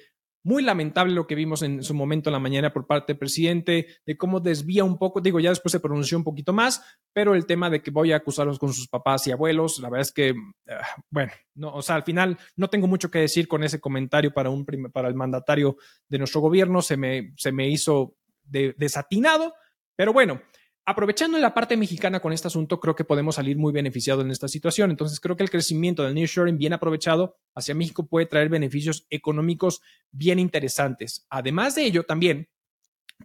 muy 0.48 0.64
lamentable 0.64 1.14
lo 1.14 1.28
que 1.28 1.36
vimos 1.36 1.62
en 1.62 1.84
su 1.84 1.94
momento 1.94 2.30
en 2.30 2.32
la 2.32 2.40
mañana 2.40 2.72
por 2.72 2.88
parte 2.88 3.12
del 3.12 3.20
presidente, 3.20 3.88
de 4.06 4.18
cómo 4.18 4.40
desvía 4.40 4.86
un 4.86 4.98
poco, 4.98 5.20
digo, 5.20 5.42
ya 5.42 5.50
después 5.50 5.74
se 5.74 5.82
pronunció 5.82 6.18
un 6.18 6.24
poquito 6.24 6.54
más, 6.54 6.82
pero 7.12 7.36
el 7.36 7.46
tema 7.46 7.70
de 7.70 7.82
que 7.82 7.92
voy 7.92 8.14
a 8.14 8.16
acusarlos 8.16 8.58
con 8.58 8.72
sus 8.72 8.88
papás 8.88 9.28
y 9.28 9.34
abuelos, 9.34 9.80
la 9.80 9.90
verdad 9.90 10.04
es 10.04 10.14
que, 10.14 10.34
ah, 10.70 10.88
bueno, 11.10 11.34
no, 11.54 11.74
o 11.74 11.82
sea, 11.82 11.96
al 11.96 12.04
final 12.04 12.38
no 12.56 12.70
tengo 12.70 12.88
mucho 12.88 13.12
que 13.12 13.20
decir 13.20 13.46
con 13.50 13.62
ese 13.62 13.82
comentario 13.82 14.32
para, 14.32 14.50
un, 14.50 14.66
para 14.94 15.10
el 15.10 15.16
mandatario 15.16 15.76
de 16.08 16.18
nuestro 16.18 16.40
gobierno, 16.40 16.82
se 16.82 16.96
me, 16.96 17.34
se 17.36 17.52
me 17.52 17.68
hizo 17.68 18.16
desatinado, 18.46 19.54
pero 19.98 20.14
bueno, 20.14 20.42
aprovechando 20.88 21.38
la 21.38 21.54
parte 21.54 21.76
mexicana 21.76 22.22
con 22.22 22.32
este 22.32 22.48
asunto, 22.48 22.80
creo 22.80 22.96
que 22.96 23.04
podemos 23.04 23.36
salir 23.36 23.58
muy 23.58 23.74
beneficiados 23.74 24.24
en 24.24 24.32
esta 24.32 24.48
situación. 24.48 24.90
Entonces, 24.90 25.20
creo 25.20 25.36
que 25.36 25.44
el 25.44 25.50
crecimiento 25.50 26.02
del 26.02 26.16
nearshoring 26.16 26.58
bien 26.58 26.72
aprovechado 26.72 27.36
hacia 27.54 27.76
México 27.76 28.08
puede 28.08 28.26
traer 28.26 28.48
beneficios 28.48 29.06
económicos 29.10 29.82
bien 30.12 30.40
interesantes. 30.40 31.28
Además 31.30 31.76
de 31.76 31.84
ello, 31.84 32.06
también, 32.06 32.48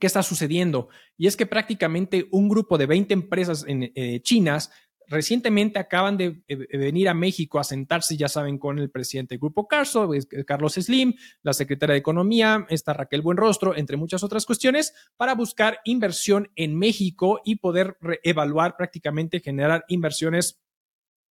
¿qué 0.01 0.09
está 0.09 0.25
sucediendo? 0.25 0.89
Y 1.17 1.29
es 1.29 1.37
que 1.37 1.47
prácticamente 1.47 2.27
un 2.33 2.49
grupo 2.49 2.79
de 2.79 2.87
20 2.87 3.15
empresas 3.15 3.65
en, 3.69 3.93
eh, 3.95 4.21
chinas 4.23 4.73
recientemente 5.09 5.79
acaban 5.79 6.17
de 6.17 6.43
venir 6.73 7.09
a 7.09 7.15
México 7.15 7.59
a 7.59 7.65
sentarse, 7.65 8.17
ya 8.17 8.29
saben, 8.29 8.59
con 8.59 8.79
el 8.79 8.91
presidente 8.91 9.35
del 9.35 9.41
Grupo 9.41 9.69
Carso, 9.69 10.11
Carlos 10.47 10.75
Slim, 10.75 11.15
la 11.43 11.53
secretaria 11.53 11.95
de 11.95 11.99
Economía, 11.99 12.67
esta 12.69 12.93
Raquel 12.93 13.23
Buenrostro, 13.23 13.77
entre 13.77 13.97
muchas 13.97 14.23
otras 14.23 14.47
cuestiones, 14.47 14.95
para 15.17 15.35
buscar 15.35 15.81
inversión 15.85 16.51
en 16.57 16.79
México 16.79 17.41
y 17.45 17.57
poder 17.57 17.97
evaluar 18.23 18.77
prácticamente 18.77 19.41
generar 19.41 19.85
inversiones 19.89 20.61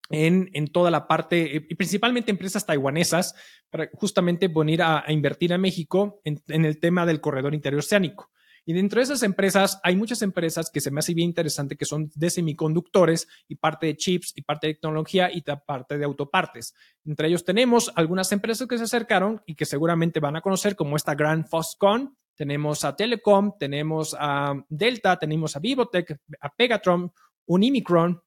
en, 0.10 0.50
en, 0.54 0.68
toda 0.68 0.92
la 0.92 1.08
parte, 1.08 1.66
y 1.70 1.76
principalmente 1.76 2.32
empresas 2.32 2.66
taiwanesas, 2.66 3.34
para 3.70 3.90
justamente 3.94 4.50
venir 4.50 4.82
a, 4.82 5.04
a 5.06 5.12
invertir 5.12 5.54
a 5.54 5.58
México 5.58 6.22
en, 6.26 6.42
en, 6.50 6.66
el 6.66 6.80
tema 6.80 7.06
del 7.06 7.22
corredor 7.22 7.54
interoceánico. 7.54 8.30
Y 8.66 8.74
dentro 8.74 9.00
de 9.00 9.04
esas 9.04 9.24
empresas 9.24 9.80
hay 9.84 9.96
muchas 9.96 10.22
empresas 10.22 10.70
que 10.70 10.82
se 10.82 10.92
me 10.92 11.00
hace 11.00 11.14
bien 11.14 11.30
interesante 11.30 11.76
que 11.76 11.86
son 11.86 12.12
de 12.14 12.30
semiconductores 12.30 13.28
y 13.48 13.56
parte 13.56 13.88
de 13.88 13.98
chips 13.98 14.34
y 14.36 14.44
parte 14.44 14.68
de 14.68 14.74
tecnología 14.76 15.32
y 15.32 15.42
parte 15.42 15.98
de 15.98 16.06
autopartes. 16.06 16.76
Entre 17.04 17.28
ellos 17.28 17.44
tenemos 17.44 17.92
algunas 17.96 18.32
empresas 18.32 18.68
que 18.68 18.78
se 18.78 18.84
acercaron 18.84 19.42
y 19.46 19.56
que 19.56 19.66
seguramente 19.66 20.20
van 20.20 20.36
a 20.36 20.42
conocer 20.42 20.76
como 20.76 20.96
esta 20.96 21.16
Grand 21.16 21.48
Foxconn. 21.48 22.16
Tenemos 22.36 22.86
a 22.86 22.96
Telecom, 22.96 23.54
tenemos 23.60 24.16
a 24.20 24.54
Delta, 24.70 25.18
tenemos 25.18 25.56
a 25.56 25.60
Vivotech, 25.60 26.20
a 26.40 26.50
Pegatron, 26.56 27.12
Unimicron, 27.46 28.22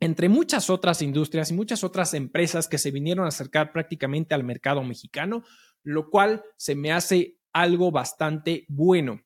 entre 0.00 0.28
muchas 0.28 0.70
otras 0.70 1.02
industrias 1.02 1.50
y 1.50 1.54
muchas 1.54 1.84
otras 1.84 2.14
empresas 2.14 2.68
que 2.68 2.78
se 2.78 2.90
vinieron 2.90 3.24
a 3.26 3.28
acercar 3.28 3.72
prácticamente 3.72 4.34
al 4.34 4.44
mercado 4.44 4.82
mexicano, 4.82 5.44
lo 5.82 6.10
cual 6.10 6.42
se 6.56 6.74
me 6.74 6.92
hace 6.92 7.38
algo 7.52 7.90
bastante 7.90 8.64
bueno. 8.68 9.20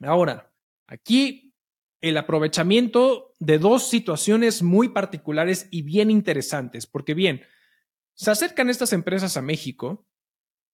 Ahora, 0.00 0.52
aquí 0.86 1.54
el 2.00 2.16
aprovechamiento 2.18 3.32
de 3.38 3.58
dos 3.58 3.88
situaciones 3.88 4.62
muy 4.62 4.90
particulares 4.90 5.68
y 5.70 5.82
bien 5.82 6.10
interesantes, 6.10 6.86
porque 6.86 7.14
bien, 7.14 7.42
se 8.14 8.30
acercan 8.30 8.70
estas 8.70 8.92
empresas 8.92 9.36
a 9.36 9.42
México 9.42 10.06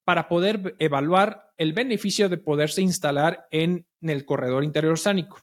para 0.03 0.27
poder 0.27 0.75
evaluar 0.79 1.53
el 1.57 1.73
beneficio 1.73 2.27
de 2.27 2.37
poderse 2.37 2.81
instalar 2.81 3.47
en 3.51 3.87
el 4.01 4.25
corredor 4.25 4.63
interior 4.63 4.97
sánico. 4.97 5.39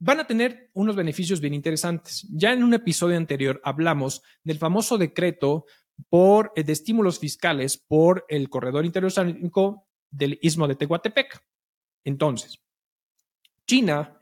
Van 0.00 0.20
a 0.20 0.26
tener 0.26 0.70
unos 0.74 0.96
beneficios 0.96 1.40
bien 1.40 1.54
interesantes. 1.54 2.26
Ya 2.30 2.52
en 2.52 2.62
un 2.62 2.74
episodio 2.74 3.16
anterior 3.16 3.60
hablamos 3.64 4.22
del 4.42 4.58
famoso 4.58 4.98
decreto 4.98 5.64
por, 6.08 6.52
eh, 6.56 6.64
de 6.64 6.72
estímulos 6.72 7.18
fiscales 7.18 7.78
por 7.78 8.24
el 8.28 8.50
corredor 8.50 8.84
interior 8.84 9.12
sánico 9.12 9.88
del 10.10 10.38
istmo 10.42 10.68
de 10.68 10.74
Tehuantepec. 10.74 11.40
Entonces, 12.04 12.63
China 13.66 14.20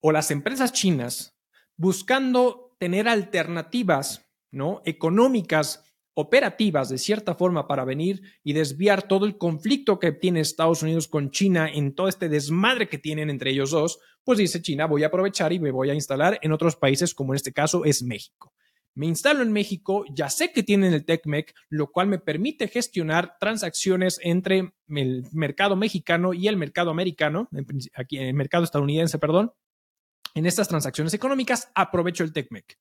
o 0.00 0.12
las 0.12 0.30
empresas 0.30 0.72
chinas 0.72 1.36
buscando 1.76 2.76
tener 2.78 3.08
alternativas 3.08 4.28
¿no? 4.50 4.82
económicas, 4.84 5.84
operativas 6.14 6.88
de 6.88 6.98
cierta 6.98 7.34
forma 7.34 7.68
para 7.68 7.84
venir 7.84 8.22
y 8.42 8.52
desviar 8.52 9.06
todo 9.06 9.26
el 9.26 9.38
conflicto 9.38 9.98
que 9.98 10.12
tiene 10.12 10.40
Estados 10.40 10.82
Unidos 10.82 11.06
con 11.06 11.30
China 11.30 11.68
en 11.72 11.94
todo 11.94 12.08
este 12.08 12.28
desmadre 12.28 12.88
que 12.88 12.98
tienen 12.98 13.30
entre 13.30 13.50
ellos 13.50 13.70
dos, 13.70 14.00
pues 14.24 14.38
dice 14.38 14.60
China, 14.62 14.86
voy 14.86 15.04
a 15.04 15.08
aprovechar 15.08 15.52
y 15.52 15.60
me 15.60 15.70
voy 15.70 15.90
a 15.90 15.94
instalar 15.94 16.38
en 16.42 16.52
otros 16.52 16.76
países 16.76 17.14
como 17.14 17.32
en 17.32 17.36
este 17.36 17.52
caso 17.52 17.84
es 17.84 18.02
México. 18.02 18.52
Me 18.94 19.06
instalo 19.06 19.42
en 19.42 19.52
México, 19.52 20.04
ya 20.12 20.28
sé 20.28 20.52
que 20.52 20.62
tienen 20.62 20.92
el 20.92 21.04
TECMEC, 21.04 21.54
lo 21.68 21.92
cual 21.92 22.08
me 22.08 22.18
permite 22.18 22.68
gestionar 22.68 23.36
transacciones 23.38 24.18
entre 24.22 24.72
el 24.88 25.24
mercado 25.32 25.76
mexicano 25.76 26.34
y 26.34 26.48
el 26.48 26.56
mercado 26.56 26.90
americano, 26.90 27.48
aquí 27.94 28.18
el 28.18 28.34
mercado 28.34 28.64
estadounidense, 28.64 29.18
perdón. 29.18 29.52
En 30.34 30.46
estas 30.46 30.68
transacciones 30.68 31.14
económicas 31.14 31.70
aprovecho 31.74 32.24
el 32.24 32.32
TECMEC. 32.32 32.78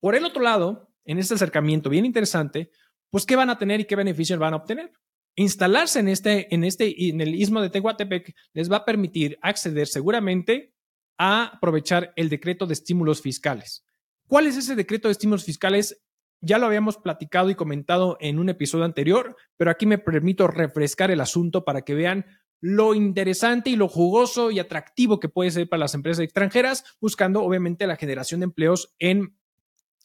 Por 0.00 0.14
el 0.14 0.24
otro 0.24 0.42
lado, 0.42 0.92
en 1.04 1.18
este 1.18 1.34
acercamiento 1.34 1.90
bien 1.90 2.06
interesante, 2.06 2.70
pues 3.10 3.26
qué 3.26 3.36
van 3.36 3.50
a 3.50 3.58
tener 3.58 3.80
y 3.80 3.84
qué 3.84 3.96
beneficios 3.96 4.38
van 4.38 4.54
a 4.54 4.58
obtener. 4.58 4.92
Instalarse 5.36 6.00
en 6.00 6.08
este, 6.08 6.52
en 6.54 6.64
este, 6.64 7.08
en 7.08 7.20
el 7.20 7.34
istmo 7.34 7.60
de 7.60 7.70
Tehuantepec 7.70 8.34
les 8.52 8.70
va 8.70 8.78
a 8.78 8.84
permitir 8.84 9.38
acceder 9.42 9.86
seguramente 9.86 10.74
a 11.18 11.44
aprovechar 11.44 12.12
el 12.16 12.28
decreto 12.28 12.66
de 12.66 12.74
estímulos 12.74 13.20
fiscales. 13.20 13.84
¿Cuál 14.30 14.46
es 14.46 14.56
ese 14.56 14.76
decreto 14.76 15.08
de 15.08 15.12
estímulos 15.12 15.44
fiscales? 15.44 16.04
Ya 16.40 16.58
lo 16.58 16.66
habíamos 16.66 16.96
platicado 16.96 17.50
y 17.50 17.56
comentado 17.56 18.16
en 18.20 18.38
un 18.38 18.48
episodio 18.48 18.84
anterior, 18.84 19.34
pero 19.56 19.72
aquí 19.72 19.86
me 19.86 19.98
permito 19.98 20.46
refrescar 20.46 21.10
el 21.10 21.20
asunto 21.20 21.64
para 21.64 21.82
que 21.82 21.94
vean 21.94 22.26
lo 22.60 22.94
interesante 22.94 23.70
y 23.70 23.76
lo 23.76 23.88
jugoso 23.88 24.52
y 24.52 24.60
atractivo 24.60 25.18
que 25.18 25.28
puede 25.28 25.50
ser 25.50 25.68
para 25.68 25.80
las 25.80 25.94
empresas 25.94 26.22
extranjeras, 26.22 26.84
buscando 27.00 27.42
obviamente 27.42 27.88
la 27.88 27.96
generación 27.96 28.38
de 28.38 28.44
empleos 28.44 28.94
en 29.00 29.36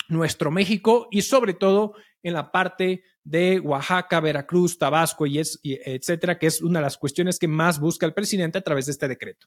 nuestro 0.09 0.49
México 0.49 1.07
y 1.11 1.21
sobre 1.21 1.53
todo 1.53 1.93
en 2.23 2.33
la 2.33 2.51
parte 2.51 3.03
de 3.23 3.59
Oaxaca, 3.59 4.21
Veracruz, 4.21 4.79
Tabasco 4.79 5.27
y, 5.27 5.39
y 5.61 5.79
etcétera, 5.85 6.39
que 6.39 6.47
es 6.47 6.63
una 6.63 6.79
de 6.79 6.85
las 6.85 6.97
cuestiones 6.97 7.37
que 7.37 7.47
más 7.47 7.79
busca 7.79 8.07
el 8.07 8.15
presidente 8.15 8.57
a 8.57 8.63
través 8.63 8.87
de 8.87 8.93
este 8.93 9.07
decreto 9.07 9.45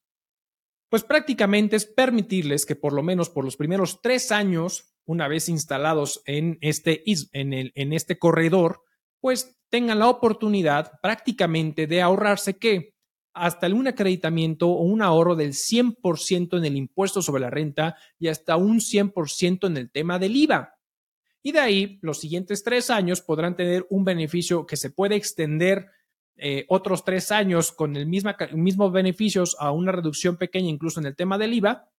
pues 0.88 1.04
prácticamente 1.04 1.76
es 1.76 1.86
permitirles 1.86 2.64
que 2.64 2.76
por 2.76 2.92
lo 2.92 3.02
menos 3.02 3.28
por 3.28 3.44
los 3.44 3.56
primeros 3.56 4.00
tres 4.00 4.32
años, 4.32 4.94
una 5.04 5.28
vez 5.28 5.48
instalados 5.48 6.22
en 6.24 6.58
este, 6.60 7.02
en, 7.32 7.52
el, 7.52 7.72
en 7.74 7.92
este 7.92 8.18
corredor, 8.18 8.82
pues 9.20 9.58
tengan 9.68 9.98
la 9.98 10.08
oportunidad 10.08 10.92
prácticamente 11.02 11.86
de 11.86 12.00
ahorrarse 12.00 12.56
que 12.56 12.94
hasta 13.34 13.68
un 13.68 13.86
acreditamiento 13.86 14.68
o 14.68 14.82
un 14.82 15.02
ahorro 15.02 15.36
del 15.36 15.52
100% 15.52 16.58
en 16.58 16.64
el 16.64 16.76
impuesto 16.76 17.22
sobre 17.22 17.42
la 17.42 17.50
renta 17.50 17.96
y 18.18 18.28
hasta 18.28 18.56
un 18.56 18.80
100% 18.80 19.66
en 19.66 19.76
el 19.76 19.90
tema 19.90 20.18
del 20.18 20.36
IVA. 20.36 20.74
Y 21.42 21.52
de 21.52 21.60
ahí, 21.60 21.98
los 22.02 22.18
siguientes 22.20 22.64
tres 22.64 22.90
años 22.90 23.20
podrán 23.20 23.54
tener 23.54 23.86
un 23.90 24.04
beneficio 24.04 24.66
que 24.66 24.76
se 24.76 24.90
puede 24.90 25.14
extender 25.14 25.86
eh, 26.38 26.64
otros 26.68 27.04
tres 27.04 27.32
años 27.32 27.72
con 27.72 27.96
el 27.96 28.06
mismo, 28.06 28.30
mismos 28.52 28.92
beneficios 28.92 29.56
a 29.58 29.72
una 29.72 29.92
reducción 29.92 30.36
pequeña 30.36 30.68
incluso 30.68 31.00
en 31.00 31.06
el 31.06 31.16
tema 31.16 31.38
del 31.38 31.54
IVA, 31.54 31.90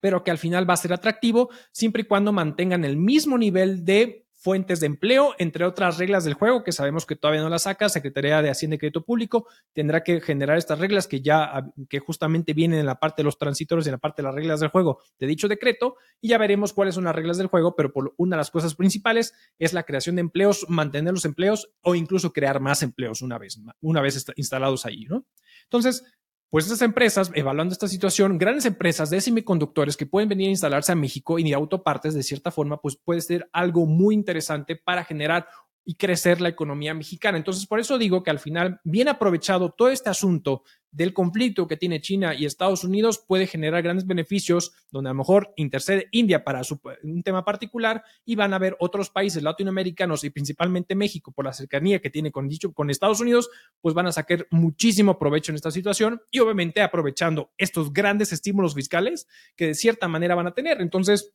pero 0.00 0.24
que 0.24 0.30
al 0.30 0.38
final 0.38 0.68
va 0.68 0.74
a 0.74 0.78
ser 0.78 0.92
atractivo 0.92 1.50
siempre 1.72 2.02
y 2.02 2.06
cuando 2.06 2.32
mantengan 2.32 2.84
el 2.84 2.96
mismo 2.96 3.36
nivel 3.36 3.84
de 3.84 4.27
fuentes 4.38 4.78
de 4.78 4.86
empleo, 4.86 5.34
entre 5.38 5.64
otras 5.64 5.98
reglas 5.98 6.24
del 6.24 6.34
juego 6.34 6.62
que 6.62 6.70
sabemos 6.70 7.04
que 7.06 7.16
todavía 7.16 7.42
no 7.42 7.48
las 7.48 7.62
saca, 7.62 7.88
Secretaría 7.88 8.40
de 8.40 8.50
Hacienda 8.50 8.76
y 8.76 8.78
Crédito 8.78 9.04
Público 9.04 9.48
tendrá 9.72 10.04
que 10.04 10.20
generar 10.20 10.56
estas 10.56 10.78
reglas 10.78 11.08
que 11.08 11.20
ya 11.20 11.68
que 11.88 11.98
justamente 11.98 12.54
vienen 12.54 12.78
en 12.78 12.86
la 12.86 13.00
parte 13.00 13.22
de 13.22 13.24
los 13.24 13.36
transitorios 13.36 13.86
y 13.86 13.88
en 13.88 13.94
la 13.94 13.98
parte 13.98 14.22
de 14.22 14.28
las 14.28 14.34
reglas 14.34 14.60
del 14.60 14.70
juego 14.70 15.00
de 15.18 15.26
dicho 15.26 15.48
decreto 15.48 15.96
y 16.20 16.28
ya 16.28 16.38
veremos 16.38 16.72
cuáles 16.72 16.94
son 16.94 17.04
las 17.04 17.16
reglas 17.16 17.36
del 17.36 17.48
juego, 17.48 17.74
pero 17.74 17.92
por 17.92 18.14
una 18.16 18.36
de 18.36 18.38
las 18.38 18.52
cosas 18.52 18.76
principales 18.76 19.34
es 19.58 19.72
la 19.72 19.82
creación 19.82 20.14
de 20.14 20.20
empleos, 20.20 20.66
mantener 20.68 21.12
los 21.12 21.24
empleos 21.24 21.70
o 21.82 21.96
incluso 21.96 22.32
crear 22.32 22.60
más 22.60 22.82
empleos 22.84 23.22
una 23.22 23.38
vez 23.38 23.58
una 23.80 24.00
vez 24.00 24.24
instalados 24.36 24.86
ahí, 24.86 25.04
¿no? 25.06 25.26
Entonces, 25.64 26.04
pues 26.50 26.64
estas 26.64 26.82
empresas, 26.82 27.30
evaluando 27.34 27.72
esta 27.72 27.88
situación, 27.88 28.38
grandes 28.38 28.64
empresas 28.64 29.10
de 29.10 29.20
semiconductores 29.20 29.96
que 29.96 30.06
pueden 30.06 30.28
venir 30.28 30.48
a 30.48 30.50
instalarse 30.50 30.92
a 30.92 30.96
México 30.96 31.38
y 31.38 31.44
de 31.44 31.54
autopartes 31.54 32.14
de 32.14 32.22
cierta 32.22 32.50
forma, 32.50 32.80
pues 32.80 32.96
puede 32.96 33.20
ser 33.20 33.48
algo 33.52 33.84
muy 33.84 34.14
interesante 34.14 34.74
para 34.76 35.04
generar 35.04 35.46
y 35.84 35.94
crecer 35.94 36.40
la 36.40 36.50
economía 36.50 36.92
mexicana. 36.92 37.38
Entonces, 37.38 37.66
por 37.66 37.80
eso 37.80 37.96
digo 37.96 38.22
que 38.22 38.30
al 38.30 38.38
final, 38.38 38.80
bien 38.84 39.08
aprovechado 39.08 39.70
todo 39.70 39.88
este 39.88 40.10
asunto 40.10 40.62
del 40.90 41.12
conflicto 41.12 41.66
que 41.66 41.76
tiene 41.76 42.00
China 42.00 42.34
y 42.34 42.44
Estados 42.44 42.84
Unidos, 42.84 43.22
puede 43.26 43.46
generar 43.46 43.82
grandes 43.82 44.06
beneficios, 44.06 44.72
donde 44.90 45.10
a 45.10 45.12
lo 45.12 45.18
mejor 45.18 45.52
intercede 45.56 46.08
India 46.12 46.44
para 46.44 46.62
un 47.02 47.22
tema 47.22 47.44
particular 47.44 48.02
y 48.24 48.36
van 48.36 48.52
a 48.52 48.56
haber 48.56 48.76
otros 48.80 49.10
países 49.10 49.42
latinoamericanos 49.42 50.24
y 50.24 50.30
principalmente 50.30 50.94
México, 50.94 51.32
por 51.32 51.44
la 51.44 51.52
cercanía 51.52 52.00
que 52.00 52.10
tiene 52.10 52.32
con, 52.32 52.48
dicho, 52.48 52.72
con 52.72 52.90
Estados 52.90 53.20
Unidos, 53.20 53.50
pues 53.80 53.94
van 53.94 54.06
a 54.06 54.12
sacar 54.12 54.46
muchísimo 54.50 55.18
provecho 55.18 55.52
en 55.52 55.56
esta 55.56 55.70
situación 55.70 56.22
y 56.30 56.38
obviamente 56.38 56.80
aprovechando 56.80 57.52
estos 57.58 57.92
grandes 57.92 58.32
estímulos 58.32 58.74
fiscales 58.74 59.26
que 59.56 59.68
de 59.68 59.74
cierta 59.74 60.08
manera 60.08 60.34
van 60.34 60.46
a 60.46 60.54
tener. 60.54 60.80
Entonces, 60.80 61.34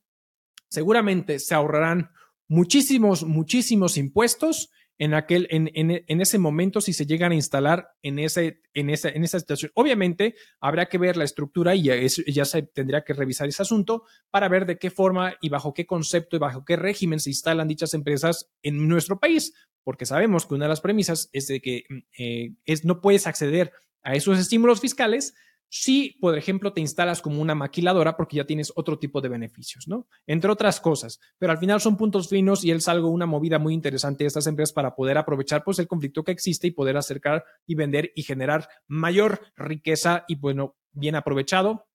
seguramente 0.68 1.38
se 1.38 1.54
ahorrarán 1.54 2.10
muchísimos, 2.48 3.24
muchísimos 3.24 3.96
impuestos 3.96 4.70
en 4.98 5.14
aquel, 5.14 5.48
en, 5.50 5.70
en, 5.74 6.20
ese 6.20 6.38
momento 6.38 6.80
si 6.80 6.92
se 6.92 7.06
llegan 7.06 7.32
a 7.32 7.34
instalar 7.34 7.88
en, 8.02 8.18
ese, 8.18 8.60
en, 8.74 8.90
esa, 8.90 9.08
en 9.08 9.24
esa 9.24 9.40
situación. 9.40 9.72
Obviamente 9.74 10.36
habrá 10.60 10.86
que 10.86 10.98
ver 10.98 11.16
la 11.16 11.24
estructura 11.24 11.74
y 11.74 11.84
ya, 11.84 11.94
ya 12.26 12.44
se 12.44 12.62
tendría 12.62 13.02
que 13.02 13.12
revisar 13.12 13.48
ese 13.48 13.62
asunto 13.62 14.04
para 14.30 14.48
ver 14.48 14.66
de 14.66 14.78
qué 14.78 14.90
forma 14.90 15.34
y 15.40 15.48
bajo 15.48 15.74
qué 15.74 15.84
concepto 15.84 16.36
y 16.36 16.38
bajo 16.38 16.64
qué 16.64 16.76
régimen 16.76 17.18
se 17.18 17.30
instalan 17.30 17.66
dichas 17.66 17.94
empresas 17.94 18.50
en 18.62 18.86
nuestro 18.88 19.18
país, 19.18 19.52
porque 19.82 20.06
sabemos 20.06 20.46
que 20.46 20.54
una 20.54 20.66
de 20.66 20.70
las 20.70 20.80
premisas 20.80 21.28
es 21.32 21.48
de 21.48 21.60
que 21.60 21.84
mm, 21.88 21.98
eh, 22.18 22.52
es, 22.64 22.84
no 22.84 23.00
puedes 23.00 23.26
acceder 23.26 23.72
a 24.02 24.14
esos 24.14 24.38
estímulos 24.38 24.80
fiscales 24.80 25.34
si, 25.68 26.16
por 26.20 26.38
ejemplo, 26.38 26.72
te 26.72 26.80
instalas 26.80 27.20
como 27.20 27.42
una 27.42 27.54
maquiladora 27.54 28.16
porque 28.16 28.36
ya 28.36 28.44
tienes 28.44 28.72
otro 28.76 28.98
tipo 28.98 29.20
de 29.20 29.28
beneficios, 29.28 29.88
¿no? 29.88 30.06
Entre 30.26 30.50
otras 30.50 30.80
cosas. 30.80 31.20
Pero 31.38 31.52
al 31.52 31.58
final 31.58 31.80
son 31.80 31.96
puntos 31.96 32.28
finos 32.28 32.64
y 32.64 32.70
es 32.70 32.86
algo, 32.88 33.08
una 33.08 33.26
movida 33.26 33.58
muy 33.58 33.74
interesante 33.74 34.24
de 34.24 34.28
estas 34.28 34.46
empresas 34.46 34.72
para 34.72 34.94
poder 34.94 35.18
aprovechar 35.18 35.64
pues 35.64 35.78
el 35.78 35.88
conflicto 35.88 36.22
que 36.22 36.32
existe 36.32 36.68
y 36.68 36.70
poder 36.70 36.96
acercar 36.96 37.44
y 37.66 37.74
vender 37.74 38.12
y 38.14 38.22
generar 38.22 38.68
mayor 38.86 39.40
riqueza 39.56 40.24
y 40.28 40.36
bueno, 40.36 40.76
bien 40.92 41.16
aprovechado. 41.16 41.88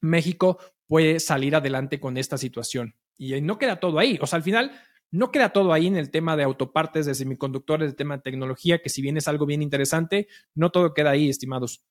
México 0.00 0.58
puede 0.86 1.20
salir 1.20 1.54
adelante 1.54 2.00
con 2.00 2.16
esta 2.16 2.38
situación. 2.38 2.96
Y 3.18 3.38
no 3.42 3.58
queda 3.58 3.80
todo 3.80 3.98
ahí. 3.98 4.18
O 4.22 4.26
sea, 4.26 4.38
al 4.38 4.42
final 4.42 4.72
no 5.10 5.30
queda 5.30 5.50
todo 5.50 5.72
ahí 5.72 5.86
en 5.86 5.96
el 5.96 6.10
tema 6.10 6.36
de 6.36 6.44
autopartes, 6.44 7.06
de 7.06 7.14
semiconductores, 7.14 7.90
el 7.90 7.96
tema 7.96 8.16
de 8.16 8.22
tecnología, 8.22 8.80
que 8.80 8.88
si 8.88 9.02
bien 9.02 9.16
es 9.16 9.28
algo 9.28 9.44
bien 9.44 9.62
interesante, 9.62 10.28
no 10.54 10.70
todo 10.70 10.94
queda 10.94 11.10
ahí, 11.10 11.28
estimados. 11.28 11.84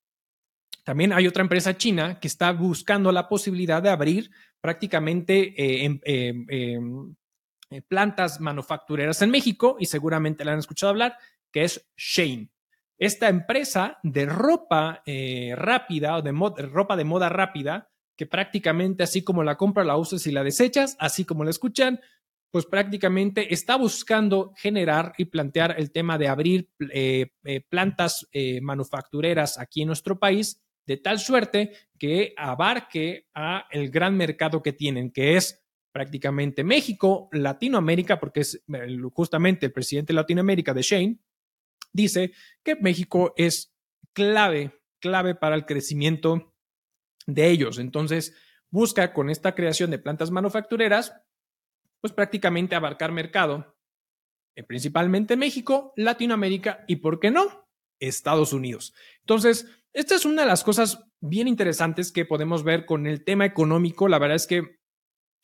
También 0.83 1.13
hay 1.13 1.27
otra 1.27 1.43
empresa 1.43 1.77
china 1.77 2.19
que 2.19 2.27
está 2.27 2.51
buscando 2.51 3.11
la 3.11 3.27
posibilidad 3.27 3.81
de 3.81 3.89
abrir 3.89 4.31
prácticamente 4.61 5.53
eh, 5.57 5.85
em, 5.85 5.99
em, 6.03 6.45
em, 6.49 7.15
eh, 7.71 7.81
plantas 7.81 8.39
manufactureras 8.39 9.21
en 9.21 9.29
México 9.29 9.77
y 9.79 9.85
seguramente 9.85 10.43
la 10.43 10.53
han 10.53 10.59
escuchado 10.59 10.91
hablar, 10.91 11.17
que 11.51 11.63
es 11.63 11.87
Shane. 11.95 12.49
Esta 12.97 13.29
empresa 13.29 13.99
de 14.03 14.25
ropa 14.25 15.01
eh, 15.05 15.53
rápida 15.55 16.17
o 16.17 16.21
de 16.21 16.31
ropa 16.31 16.97
de 16.97 17.05
moda 17.05 17.29
rápida, 17.29 17.89
que 18.17 18.25
prácticamente 18.25 19.03
así 19.03 19.23
como 19.23 19.43
la 19.43 19.55
compra 19.55 19.85
la 19.85 19.95
usas 19.95 20.27
y 20.27 20.31
la 20.31 20.43
desechas, 20.43 20.97
así 20.99 21.23
como 21.23 21.45
la 21.45 21.51
escuchan, 21.51 22.01
pues 22.51 22.65
prácticamente 22.65 23.53
está 23.53 23.77
buscando 23.77 24.53
generar 24.57 25.13
y 25.17 25.25
plantear 25.25 25.75
el 25.77 25.91
tema 25.91 26.17
de 26.17 26.27
abrir 26.27 26.69
plantas 27.69 28.27
manufactureras 28.61 29.59
aquí 29.59 29.83
en 29.83 29.87
nuestro 29.87 30.17
país 30.17 30.59
de 30.89 30.97
tal 30.97 31.19
suerte 31.19 31.71
que 31.99 32.33
abarque 32.35 33.27
a 33.35 33.67
el 33.69 33.91
gran 33.91 34.17
mercado 34.17 34.63
que 34.63 34.73
tienen, 34.73 35.11
que 35.11 35.37
es 35.37 35.63
prácticamente 35.91 36.63
México, 36.63 37.29
Latinoamérica, 37.31 38.19
porque 38.19 38.39
es 38.39 38.63
justamente 39.13 39.67
el 39.67 39.71
presidente 39.71 40.13
de 40.13 40.15
Latinoamérica 40.15 40.73
de 40.73 40.81
Shane, 40.81 41.19
dice 41.93 42.31
que 42.63 42.75
México 42.75 43.35
es 43.37 43.71
clave, 44.13 44.81
clave 44.99 45.35
para 45.35 45.53
el 45.53 45.67
crecimiento 45.67 46.55
de 47.27 47.49
ellos. 47.49 47.77
Entonces, 47.77 48.35
busca 48.71 49.13
con 49.13 49.29
esta 49.29 49.53
creación 49.53 49.91
de 49.91 49.99
plantas 49.99 50.31
manufactureras, 50.31 51.13
pues 52.01 52.13
prácticamente 52.13 52.73
abarcar 52.73 53.11
mercado, 53.11 53.77
eh, 54.55 54.63
principalmente 54.63 55.37
México, 55.37 55.93
Latinoamérica 55.95 56.83
y, 56.87 56.95
¿por 56.95 57.19
qué 57.19 57.29
no? 57.29 57.69
Estados 57.99 58.53
Unidos. 58.53 58.95
Entonces, 59.19 59.67
esta 59.93 60.15
es 60.15 60.25
una 60.25 60.43
de 60.43 60.47
las 60.47 60.63
cosas 60.63 61.03
bien 61.21 61.47
interesantes 61.47 62.11
que 62.11 62.25
podemos 62.25 62.63
ver 62.63 62.85
con 62.85 63.07
el 63.07 63.23
tema 63.23 63.45
económico. 63.45 64.07
La 64.07 64.19
verdad 64.19 64.35
es 64.35 64.47
que 64.47 64.79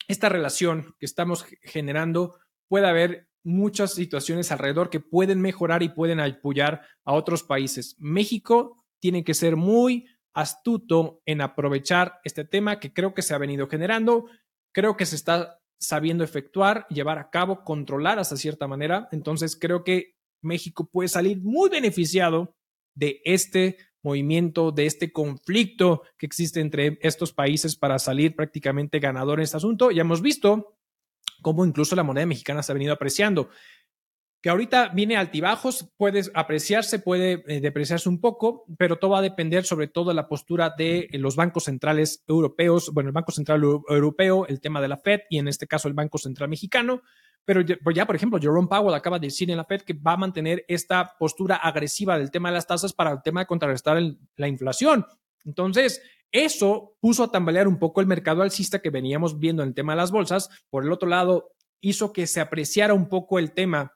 esta 0.08 0.28
relación 0.28 0.94
que 0.98 1.06
estamos 1.06 1.44
generando 1.62 2.38
puede 2.68 2.86
haber 2.86 3.28
muchas 3.44 3.94
situaciones 3.94 4.50
alrededor 4.50 4.90
que 4.90 5.00
pueden 5.00 5.40
mejorar 5.40 5.82
y 5.82 5.88
pueden 5.88 6.20
apoyar 6.20 6.82
a 7.04 7.12
otros 7.12 7.42
países. 7.42 7.96
México 7.98 8.84
tiene 9.00 9.24
que 9.24 9.34
ser 9.34 9.56
muy 9.56 10.06
astuto 10.34 11.22
en 11.24 11.40
aprovechar 11.40 12.20
este 12.24 12.44
tema 12.44 12.78
que 12.78 12.92
creo 12.92 13.14
que 13.14 13.22
se 13.22 13.34
ha 13.34 13.38
venido 13.38 13.68
generando, 13.68 14.26
creo 14.72 14.96
que 14.96 15.06
se 15.06 15.16
está 15.16 15.60
sabiendo 15.78 16.24
efectuar, 16.24 16.86
llevar 16.88 17.18
a 17.18 17.30
cabo, 17.30 17.64
controlar 17.64 18.18
hasta 18.18 18.36
cierta 18.36 18.66
manera. 18.66 19.08
Entonces 19.12 19.56
creo 19.58 19.84
que 19.84 20.14
México 20.42 20.88
puede 20.90 21.08
salir 21.08 21.40
muy 21.40 21.70
beneficiado 21.70 22.54
de 22.94 23.20
este 23.24 23.76
movimiento, 24.02 24.70
de 24.70 24.86
este 24.86 25.12
conflicto 25.12 26.02
que 26.18 26.26
existe 26.26 26.60
entre 26.60 26.98
estos 27.02 27.32
países 27.32 27.76
para 27.76 27.98
salir 27.98 28.36
prácticamente 28.36 28.98
ganador 28.98 29.38
en 29.38 29.44
este 29.44 29.56
asunto. 29.56 29.90
Ya 29.90 30.02
hemos 30.02 30.22
visto 30.22 30.76
cómo 31.42 31.64
incluso 31.64 31.96
la 31.96 32.02
moneda 32.02 32.26
mexicana 32.26 32.62
se 32.62 32.72
ha 32.72 32.74
venido 32.74 32.92
apreciando. 32.92 33.48
Que 34.42 34.50
ahorita 34.50 34.90
viene 34.90 35.16
altibajos, 35.16 35.90
puede 35.96 36.22
apreciarse, 36.34 37.00
puede 37.00 37.42
eh, 37.48 37.60
depreciarse 37.60 38.08
un 38.08 38.20
poco, 38.20 38.64
pero 38.78 38.96
todo 38.96 39.12
va 39.12 39.18
a 39.18 39.22
depender 39.22 39.64
sobre 39.64 39.88
todo 39.88 40.10
de 40.10 40.14
la 40.14 40.28
postura 40.28 40.74
de 40.76 41.08
los 41.14 41.34
bancos 41.34 41.64
centrales 41.64 42.22
europeos, 42.28 42.92
bueno, 42.92 43.08
el 43.08 43.14
Banco 43.14 43.32
Central 43.32 43.62
Europeo, 43.62 44.46
el 44.46 44.60
tema 44.60 44.80
de 44.80 44.88
la 44.88 44.98
Fed 44.98 45.22
y 45.30 45.38
en 45.38 45.48
este 45.48 45.66
caso 45.66 45.88
el 45.88 45.94
Banco 45.94 46.18
Central 46.18 46.48
Mexicano, 46.48 47.02
pero 47.46 47.64
pues 47.82 47.94
ya, 47.94 48.04
por 48.04 48.16
ejemplo, 48.16 48.40
Jerome 48.40 48.66
Powell 48.68 48.94
acaba 48.94 49.20
de 49.20 49.28
decir 49.28 49.48
en 49.50 49.56
la 49.56 49.64
Fed 49.64 49.82
que 49.82 49.94
va 49.94 50.12
a 50.12 50.16
mantener 50.16 50.64
esta 50.66 51.16
postura 51.16 51.54
agresiva 51.54 52.18
del 52.18 52.32
tema 52.32 52.48
de 52.48 52.56
las 52.56 52.66
tasas 52.66 52.92
para 52.92 53.12
el 53.12 53.22
tema 53.22 53.40
de 53.40 53.46
contrarrestar 53.46 54.02
la 54.36 54.48
inflación. 54.48 55.06
Entonces, 55.44 56.02
eso 56.32 56.96
puso 57.00 57.22
a 57.22 57.30
tambalear 57.30 57.68
un 57.68 57.78
poco 57.78 58.00
el 58.00 58.08
mercado 58.08 58.42
alcista 58.42 58.80
que 58.80 58.90
veníamos 58.90 59.38
viendo 59.38 59.62
en 59.62 59.68
el 59.68 59.74
tema 59.76 59.92
de 59.92 59.98
las 59.98 60.10
bolsas. 60.10 60.50
Por 60.70 60.84
el 60.84 60.90
otro 60.90 61.08
lado, 61.08 61.52
hizo 61.80 62.12
que 62.12 62.26
se 62.26 62.40
apreciara 62.40 62.94
un 62.94 63.08
poco 63.08 63.38
el 63.38 63.52
tema 63.52 63.92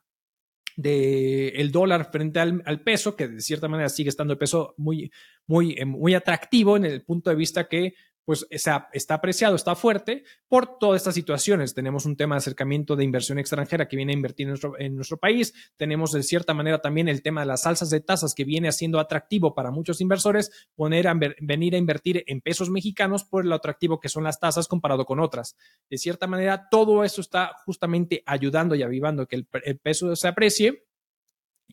del 0.77 1.53
el 1.57 1.73
dólar 1.73 2.13
frente 2.13 2.39
al, 2.39 2.63
al, 2.65 2.83
peso, 2.83 3.17
que 3.17 3.27
de 3.27 3.41
cierta 3.41 3.67
manera 3.67 3.89
sigue 3.89 4.11
estando 4.11 4.33
el 4.33 4.39
peso 4.39 4.75
muy, 4.77 5.11
muy, 5.49 5.73
eh, 5.73 5.85
muy 5.85 6.15
atractivo 6.15 6.77
en 6.77 6.85
el 6.85 7.03
punto 7.03 7.31
de 7.31 7.37
vista 7.37 7.69
que 7.69 7.95
pues 8.25 8.47
está 8.51 8.91
apreciado, 9.09 9.57
está 9.57 9.75
fuerte 9.75 10.25
por 10.49 10.79
todas 10.79 11.01
estas 11.01 11.15
situaciones. 11.15 11.75
Tenemos 11.75 12.07
un 12.07 12.17
tema 12.17 12.35
de 12.35 12.39
acercamiento 12.39 12.97
de 12.97 13.05
inversión 13.05 13.39
extranjera 13.39 13.89
que 13.89 13.97
viene 13.97 14.13
a 14.13 14.17
invertir 14.17 14.49
en 14.79 14.97
nuestro, 14.97 15.17
país. 15.17 15.53
Tenemos 15.77 16.13
de 16.13 16.23
cierta 16.23 16.55
manera 16.55 16.81
también 16.81 17.09
el 17.09 17.23
tema 17.23 17.41
de 17.41 17.47
las 17.47 17.67
alzas 17.67 17.91
de 17.91 18.01
tasas 18.01 18.35
que 18.35 18.45
viene 18.45 18.69
haciendo 18.69 19.01
atractivo 19.01 19.55
para 19.55 19.71
muchos 19.71 20.01
inversores 20.01 20.51
poner 20.75 21.09
a, 21.09 21.19
venir 21.41 21.75
a 21.75 21.79
invertir 21.79 22.25
en 22.27 22.41
pesos 22.41 22.71
mexicanos 22.71 23.25
por 23.25 23.45
lo 23.45 23.55
atractivo 23.55 24.01
que 24.01 24.09
son 24.09 24.25
las 24.25 24.39
tasas 24.39 24.69
comparado 24.69 25.05
con 25.05 25.21
otras. 25.21 25.57
De 25.89 25.99
cierta 25.99 26.27
manera, 26.27 26.69
todo 26.71 27.05
eso 27.05 27.21
está 27.21 27.53
justamente 27.65 28.23
ayudando 28.27 28.75
y 28.75 28.83
avivando 28.83 29.27
que 29.27 29.37
el 29.37 29.79
peso 29.79 30.15
se 30.15 30.29
aprecie 30.29 30.90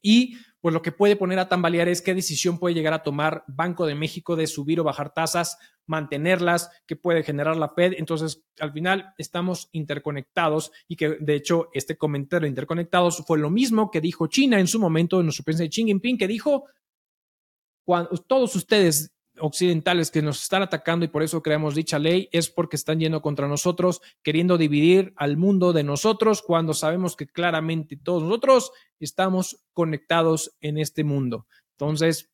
y 0.02 0.38
pues 0.60 0.74
lo 0.74 0.82
que 0.82 0.92
puede 0.92 1.16
poner 1.16 1.40
a 1.40 1.50
tambalear 1.50 1.88
es 1.88 2.02
qué 2.02 2.14
decisión 2.14 2.60
puede 2.60 2.76
llegar 2.76 2.94
a 2.94 3.04
tomar 3.04 3.44
Banco 3.48 3.86
de 3.86 3.96
México 3.96 4.36
de 4.36 4.48
subir 4.48 4.80
o 4.80 4.84
bajar 4.84 5.14
tasas, 5.14 5.58
mantenerlas, 5.86 6.70
qué 6.86 6.96
puede 6.96 7.24
generar 7.24 7.56
la 7.56 7.70
Fed. 7.70 7.94
Entonces, 7.98 8.44
al 8.60 8.74
final 8.74 9.14
estamos 9.18 9.70
interconectados 9.72 10.72
y 10.88 10.96
que 10.96 11.18
de 11.20 11.36
hecho 11.36 11.70
este 11.74 11.98
comentario 11.98 12.46
de 12.46 12.50
interconectados 12.50 13.24
fue 13.26 13.40
lo 13.40 13.50
mismo 13.50 13.92
que 13.92 14.02
dijo 14.02 14.28
China 14.28 14.60
en 14.60 14.68
su 14.68 14.80
momento, 14.80 15.20
en 15.20 15.28
nuestro 15.28 15.46
presidente 15.46 15.76
Xi 15.76 15.86
Jinping, 15.86 16.18
que 16.18 16.28
dijo, 16.28 16.66
cuando 17.86 18.10
todos 18.18 18.56
ustedes 18.56 19.17
occidentales 19.40 20.12
que 20.12 20.22
nos 20.22 20.42
están 20.42 20.62
atacando 20.62 21.06
y 21.06 21.10
por 21.10 21.24
eso 21.24 21.42
creamos 21.42 21.76
dicha 21.76 22.00
ley 22.00 22.30
es 22.32 22.50
porque 22.50 22.76
están 22.76 23.00
yendo 23.00 23.22
contra 23.22 23.48
nosotros, 23.48 24.02
queriendo 24.24 24.58
dividir 24.58 25.14
al 25.16 25.38
mundo 25.38 25.74
de 25.74 25.84
nosotros 25.84 26.42
cuando 26.42 26.74
sabemos 26.74 27.16
que 27.16 27.28
claramente 27.28 27.98
todos 27.98 28.24
nosotros 28.24 28.72
estamos 29.00 29.64
conectados 29.74 30.56
en 30.62 30.78
este 30.78 31.04
mundo. 31.04 31.48
Entonces, 31.72 32.32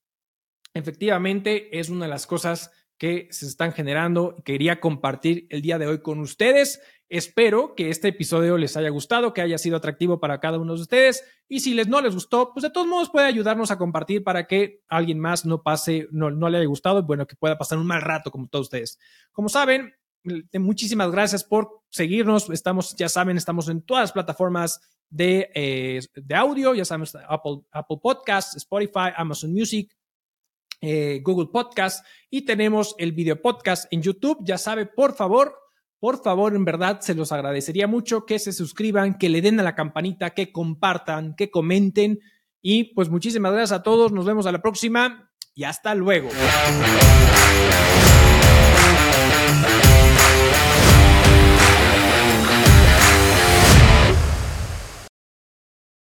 efectivamente 0.74 1.80
es 1.80 1.90
una 1.90 2.06
de 2.06 2.12
las 2.12 2.28
cosas 2.28 2.72
que 3.04 3.28
se 3.32 3.48
están 3.48 3.74
generando 3.74 4.34
y 4.38 4.44
quería 4.44 4.80
compartir 4.80 5.46
el 5.50 5.62
día 5.62 5.78
de 5.78 5.88
hoy 5.88 6.02
con 6.02 6.22
ustedes. 6.22 6.82
Espero 7.10 7.76
que 7.76 7.90
este 7.90 8.08
episodio 8.08 8.58
les 8.58 8.78
haya 8.78 8.88
gustado, 8.88 9.34
que 9.34 9.42
haya 9.42 9.58
sido 9.58 9.76
atractivo 9.76 10.22
para 10.22 10.40
cada 10.40 10.58
uno 10.58 10.74
de 10.74 10.84
ustedes. 10.84 11.22
Y 11.50 11.60
si 11.60 11.74
les 11.74 11.90
no 11.90 12.00
les 12.00 12.14
gustó, 12.14 12.54
pues 12.54 12.64
de 12.64 12.70
todos 12.70 12.88
modos 12.88 13.10
puede 13.10 13.26
ayudarnos 13.26 13.72
a 13.72 13.78
compartir 13.78 14.24
para 14.24 14.48
que 14.48 14.84
alguien 14.88 15.20
más 15.20 15.46
no 15.46 15.64
pase, 15.64 16.08
no, 16.12 16.32
no 16.32 16.50
le 16.50 16.60
haya 16.60 16.66
gustado 16.66 17.04
bueno, 17.04 17.28
que 17.28 17.36
pueda 17.36 17.58
pasar 17.58 17.78
un 17.78 17.88
mal 17.88 18.02
rato 18.02 18.32
como 18.32 18.48
todos 18.48 18.68
ustedes. 18.68 18.98
Como 19.34 19.50
saben, 19.50 19.94
muchísimas 20.54 21.12
gracias 21.12 21.44
por 21.44 21.82
seguirnos. 21.90 22.50
Estamos, 22.52 22.96
ya 22.96 23.10
saben, 23.10 23.36
estamos 23.36 23.68
en 23.68 23.82
todas 23.82 24.04
las 24.04 24.12
plataformas 24.14 24.80
de, 25.10 25.52
eh, 25.54 26.00
de 26.16 26.36
audio, 26.36 26.74
ya 26.74 26.86
saben, 26.86 27.06
Apple, 27.28 27.64
Apple 27.70 27.98
Podcasts, 28.02 28.56
Spotify, 28.56 29.12
Amazon 29.18 29.52
Music, 29.52 29.94
eh, 30.86 31.22
Google 31.24 31.48
Podcast 31.50 32.06
y 32.30 32.42
tenemos 32.42 32.94
el 32.98 33.14
video 33.14 33.42
podcast 33.42 33.86
en 33.90 34.02
YouTube. 34.02 34.40
Ya 34.44 34.58
sabe, 34.58 34.86
por 34.86 35.16
favor, 35.16 35.56
por 35.98 36.22
favor, 36.22 36.54
en 36.54 36.66
verdad, 36.66 37.00
se 37.00 37.16
los 37.16 37.32
agradecería 37.32 37.88
mucho 37.88 38.26
que 38.26 38.38
se 38.38 38.52
suscriban, 38.52 39.18
que 39.18 39.30
le 39.30 39.42
den 39.42 39.62
a 39.62 39.64
la 39.64 39.76
campanita, 39.76 40.32
que 40.32 40.52
compartan, 40.52 41.36
que 41.38 41.50
comenten. 41.50 42.20
Y 42.62 42.94
pues 42.96 43.08
muchísimas 43.10 43.54
gracias 43.54 43.80
a 43.80 43.84
todos. 43.84 44.12
Nos 44.12 44.26
vemos 44.26 44.46
a 44.46 44.52
la 44.52 44.62
próxima 44.62 45.32
y 45.56 45.64
hasta 45.64 45.96
luego. 45.96 46.28